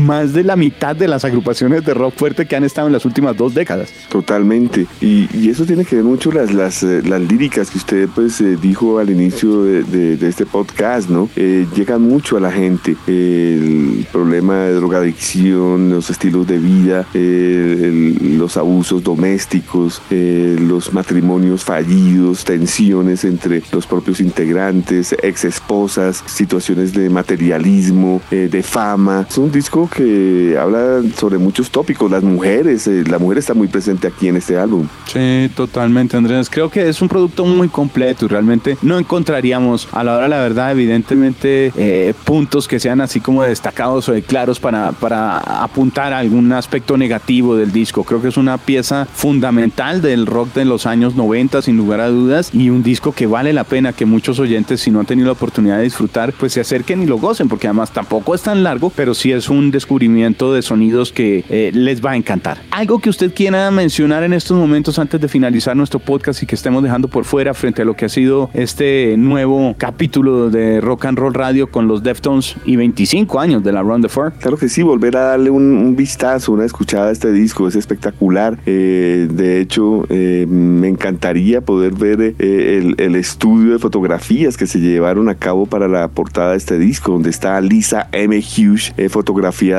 más 0.06 0.32
de 0.32 0.44
la 0.44 0.56
mitad 0.56 0.94
de 0.94 1.08
las 1.08 1.24
agrupaciones 1.24 1.84
de 1.84 1.92
rock 1.92 2.14
fuerte 2.14 2.46
que 2.46 2.56
han 2.56 2.64
estado 2.64 2.86
en 2.86 2.92
las 2.92 3.04
últimas 3.04 3.36
dos 3.36 3.54
décadas. 3.54 3.90
Totalmente. 4.08 4.86
Y, 5.00 5.26
eso 5.46 5.64
tiene 5.64 5.84
que 5.84 5.96
ver 5.96 6.04
mucho 6.04 6.32
las, 6.32 6.52
las, 6.52 6.82
eh, 6.82 7.02
las 7.04 7.20
líricas 7.20 7.70
que 7.70 7.78
usted 7.78 8.08
pues 8.14 8.40
eh, 8.40 8.58
dijo 8.60 8.98
al 8.98 9.10
inicio 9.10 9.62
de, 9.62 10.16
este 10.26 10.44
podcast, 10.44 11.08
¿no? 11.08 11.28
Eh, 11.36 11.66
llegan 11.74 12.02
mucho 12.02 12.36
a 12.36 12.40
la 12.40 12.50
gente. 12.50 12.96
el 13.06 14.06
problema 14.12 14.64
de 14.64 14.74
drogadicción, 14.74 15.90
los 15.90 16.10
estilos 16.10 16.46
de 16.46 16.58
vida, 16.58 17.06
los 17.14 18.56
abusos 18.56 19.02
domésticos, 19.02 20.02
los 20.10 20.92
matrimonios 20.92 21.64
fallidos, 21.64 22.44
tensiones 22.44 23.24
entre 23.24 23.62
los 23.72 23.86
propios 23.86 24.20
integrantes, 24.20 25.14
ex 25.22 25.44
esposas, 25.44 26.22
situaciones 26.26 26.92
de 26.92 27.08
materialismo, 27.08 28.20
de 28.30 28.62
fama. 28.62 29.26
Es 29.28 29.38
un 29.38 29.50
disco 29.50 29.88
que 29.96 30.58
habla 30.60 31.00
sobre 31.16 31.38
muchos 31.38 31.70
tópicos. 31.70 32.10
Las 32.10 32.22
mujeres, 32.22 32.86
la 32.86 33.18
mujer 33.18 33.38
está 33.38 33.54
muy 33.54 33.66
presente 33.66 34.06
aquí 34.06 34.28
en 34.28 34.36
este 34.36 34.58
álbum. 34.58 34.86
Sí, 35.06 35.50
totalmente, 35.56 36.16
Andrés. 36.16 36.50
Creo 36.50 36.70
que 36.70 36.88
es 36.88 37.00
un 37.00 37.08
producto 37.08 37.46
muy 37.46 37.68
completo 37.68 38.26
y 38.26 38.28
realmente 38.28 38.76
no 38.82 38.98
encontraríamos 38.98 39.88
a 39.92 40.04
la 40.04 40.16
hora, 40.16 40.28
la 40.28 40.40
verdad, 40.40 40.72
evidentemente, 40.72 41.72
eh, 41.76 42.12
puntos 42.24 42.68
que 42.68 42.78
sean 42.78 43.00
así 43.00 43.20
como 43.20 43.42
destacados 43.42 44.08
o 44.10 44.14
claros 44.26 44.60
para, 44.60 44.92
para 44.92 45.38
apuntar 45.38 46.12
algún 46.12 46.52
aspecto 46.52 46.98
negativo 46.98 47.56
del 47.56 47.72
disco. 47.72 48.04
Creo 48.04 48.20
que 48.20 48.28
es 48.28 48.36
una 48.36 48.58
pieza 48.58 49.06
fundamental 49.06 50.02
del 50.02 50.26
rock 50.26 50.52
de 50.52 50.66
los 50.66 50.84
años 50.84 51.14
90, 51.14 51.62
sin 51.62 51.76
lugar 51.78 52.00
a 52.00 52.08
dudas, 52.08 52.50
y 52.52 52.68
un 52.68 52.82
disco 52.82 53.12
que 53.12 53.26
vale 53.26 53.54
la 53.54 53.64
pena 53.64 53.94
que 53.94 54.04
muchos 54.04 54.38
oyentes, 54.40 54.80
si 54.80 54.90
no 54.90 55.00
han 55.00 55.06
tenido 55.06 55.26
la 55.26 55.32
oportunidad 55.32 55.78
de 55.78 55.84
disfrutar, 55.84 56.34
pues 56.34 56.52
se 56.52 56.60
acerquen 56.60 57.02
y 57.02 57.06
lo 57.06 57.16
gocen, 57.16 57.48
porque 57.48 57.66
además 57.66 57.92
tampoco 57.92 58.34
es 58.34 58.42
tan 58.42 58.62
largo, 58.62 58.90
pero 58.94 59.14
sí 59.14 59.32
es 59.32 59.48
un 59.48 59.70
descubrimiento 59.70 59.85
de 59.86 60.62
sonidos 60.62 61.12
que 61.12 61.44
eh, 61.48 61.70
les 61.72 62.04
va 62.04 62.12
a 62.12 62.16
encantar. 62.16 62.58
Algo 62.70 62.98
que 62.98 63.08
usted 63.08 63.32
quiera 63.32 63.70
mencionar 63.70 64.22
en 64.24 64.32
estos 64.32 64.56
momentos 64.56 64.98
antes 64.98 65.20
de 65.20 65.28
finalizar 65.28 65.76
nuestro 65.76 65.98
podcast 65.98 66.42
y 66.42 66.46
que 66.46 66.54
estemos 66.54 66.82
dejando 66.82 67.08
por 67.08 67.24
fuera 67.24 67.54
frente 67.54 67.82
a 67.82 67.84
lo 67.84 67.94
que 67.94 68.04
ha 68.04 68.08
sido 68.08 68.50
este 68.52 69.16
nuevo 69.16 69.74
capítulo 69.78 70.50
de 70.50 70.80
Rock 70.80 71.06
and 71.06 71.18
Roll 71.18 71.34
Radio 71.34 71.70
con 71.70 71.88
los 71.88 72.02
Deftones 72.02 72.56
y 72.64 72.76
25 72.76 73.40
años 73.40 73.64
de 73.64 73.72
la 73.72 73.82
Run 73.82 74.02
the 74.02 74.08
Four? 74.08 74.34
Claro 74.34 74.56
que 74.56 74.68
sí, 74.68 74.82
volver 74.82 75.16
a 75.16 75.20
darle 75.20 75.50
un, 75.50 75.96
vistazo, 75.96 76.52
una 76.52 76.64
escuchada 76.64 77.08
a 77.08 77.12
este 77.12 77.32
disco, 77.32 77.68
es 77.68 77.76
espectacular. 77.76 78.58
Eh, 78.66 79.28
de 79.30 79.60
hecho, 79.60 80.04
eh, 80.08 80.46
me 80.48 80.88
encantaría 80.88 81.60
poder 81.60 81.94
ver 81.94 82.34
eh, 82.38 82.94
el, 82.98 83.16
estudio 83.16 83.72
de 83.72 83.78
fotografías 83.78 84.56
que 84.56 84.66
se 84.66 84.78
llevaron 84.78 85.28
a 85.28 85.36
cabo 85.36 85.66
para 85.66 85.88
la 85.88 86.08
portada 86.08 86.50
de 86.50 86.58
este 86.58 86.78
disco, 86.78 87.12
donde 87.12 87.30
está 87.30 87.58
Lisa 87.60 88.08
M. 88.12 88.36
Hughes 88.38 88.92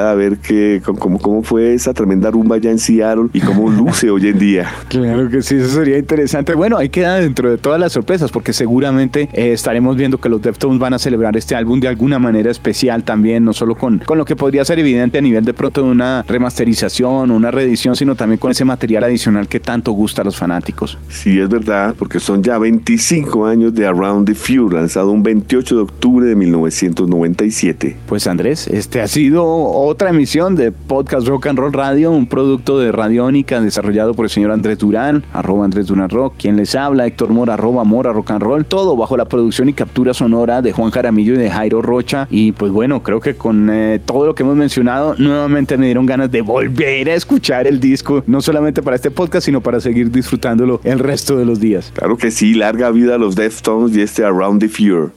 a 0.05 0.13
ver 0.13 0.37
que, 0.37 0.81
cómo, 0.99 1.19
cómo 1.19 1.43
fue 1.43 1.73
esa 1.73 1.93
tremenda 1.93 2.31
rumba 2.31 2.57
ya 2.57 2.71
en 2.71 2.79
Seattle 2.79 3.29
y 3.33 3.41
cómo 3.41 3.69
luce 3.69 4.09
hoy 4.09 4.27
en 4.27 4.39
día. 4.39 4.71
Claro 4.87 5.29
que 5.29 5.41
sí, 5.41 5.55
eso 5.55 5.69
sería 5.69 5.97
interesante. 5.97 6.53
Bueno, 6.53 6.77
ahí 6.77 6.89
queda 6.89 7.15
dentro 7.15 7.49
de 7.49 7.57
todas 7.57 7.79
las 7.79 7.91
sorpresas, 7.91 8.31
porque 8.31 8.53
seguramente 8.53 9.29
eh, 9.33 9.51
estaremos 9.51 9.95
viendo 9.95 10.17
que 10.19 10.29
los 10.29 10.41
Deftones 10.41 10.79
van 10.79 10.93
a 10.93 10.99
celebrar 10.99 11.35
este 11.37 11.55
álbum 11.55 11.79
de 11.79 11.87
alguna 11.87 12.19
manera 12.19 12.49
especial 12.49 13.03
también, 13.03 13.43
no 13.43 13.53
solo 13.53 13.75
con, 13.75 13.99
con 13.99 14.17
lo 14.17 14.25
que 14.25 14.35
podría 14.35 14.63
ser 14.65 14.79
evidente 14.79 15.17
a 15.17 15.21
nivel 15.21 15.45
de 15.45 15.53
pronto 15.53 15.83
de 15.83 15.89
una 15.89 16.23
remasterización, 16.27 17.31
una 17.31 17.51
reedición, 17.51 17.95
sino 17.95 18.15
también 18.15 18.39
con 18.39 18.51
ese 18.51 18.65
material 18.65 19.03
adicional 19.03 19.47
que 19.47 19.59
tanto 19.59 19.91
gusta 19.91 20.21
a 20.21 20.25
los 20.25 20.35
fanáticos. 20.35 20.97
Sí, 21.09 21.39
es 21.39 21.49
verdad, 21.49 21.95
porque 21.97 22.19
son 22.19 22.41
ya 22.41 22.57
25 22.57 23.45
años 23.45 23.73
de 23.73 23.85
Around 23.85 24.27
the 24.27 24.35
Few, 24.35 24.69
lanzado 24.69 25.11
un 25.11 25.23
28 25.23 25.75
de 25.75 25.81
octubre 25.81 26.25
de 26.25 26.35
1997. 26.35 27.97
Pues 28.07 28.27
Andrés, 28.27 28.67
este 28.67 29.01
ha 29.01 29.07
sido 29.07 29.45
otra 29.79 30.09
emisión 30.09 30.55
de 30.55 30.71
Podcast 30.71 31.27
Rock 31.27 31.47
and 31.47 31.59
Roll 31.59 31.73
Radio, 31.73 32.11
un 32.11 32.27
producto 32.27 32.79
de 32.79 32.91
Radiónica 32.91 33.61
desarrollado 33.61 34.13
por 34.13 34.25
el 34.25 34.29
señor 34.29 34.51
Andrés 34.51 34.79
Durán, 34.79 35.23
arroba 35.33 35.65
Andrés 35.65 35.87
Durán 35.87 36.09
Rock, 36.09 36.35
quien 36.37 36.57
les 36.57 36.73
habla, 36.75 37.05
Héctor 37.05 37.29
Mora, 37.29 37.53
arroba 37.53 37.83
Mora 37.83 38.11
Rock 38.11 38.31
and 38.31 38.41
Roll, 38.41 38.65
todo 38.65 38.95
bajo 38.95 39.17
la 39.17 39.25
producción 39.25 39.69
y 39.69 39.73
captura 39.73 40.13
sonora 40.13 40.61
de 40.61 40.71
Juan 40.71 40.91
Jaramillo 40.91 41.35
y 41.35 41.37
de 41.37 41.49
Jairo 41.49 41.81
Rocha. 41.81 42.27
Y 42.31 42.53
pues 42.53 42.71
bueno, 42.71 43.03
creo 43.03 43.19
que 43.19 43.35
con 43.35 43.69
eh, 43.69 44.01
todo 44.03 44.25
lo 44.25 44.35
que 44.35 44.43
hemos 44.43 44.55
mencionado, 44.55 45.15
nuevamente 45.17 45.77
me 45.77 45.85
dieron 45.85 46.05
ganas 46.05 46.31
de 46.31 46.41
volver 46.41 47.09
a 47.09 47.13
escuchar 47.13 47.67
el 47.67 47.79
disco, 47.79 48.23
no 48.25 48.41
solamente 48.41 48.81
para 48.81 48.95
este 48.95 49.11
podcast, 49.11 49.45
sino 49.45 49.61
para 49.61 49.79
seguir 49.79 50.11
disfrutándolo 50.11 50.81
el 50.83 50.99
resto 50.99 51.37
de 51.37 51.45
los 51.45 51.59
días. 51.59 51.91
Claro 51.93 52.17
que 52.17 52.31
sí, 52.31 52.53
larga 52.55 52.89
vida 52.89 53.15
a 53.15 53.17
los 53.17 53.35
Deftones 53.35 53.95
y 53.95 54.01
este 54.01 54.23
Around 54.23 54.61
the 54.61 54.69
Fear. 54.69 55.16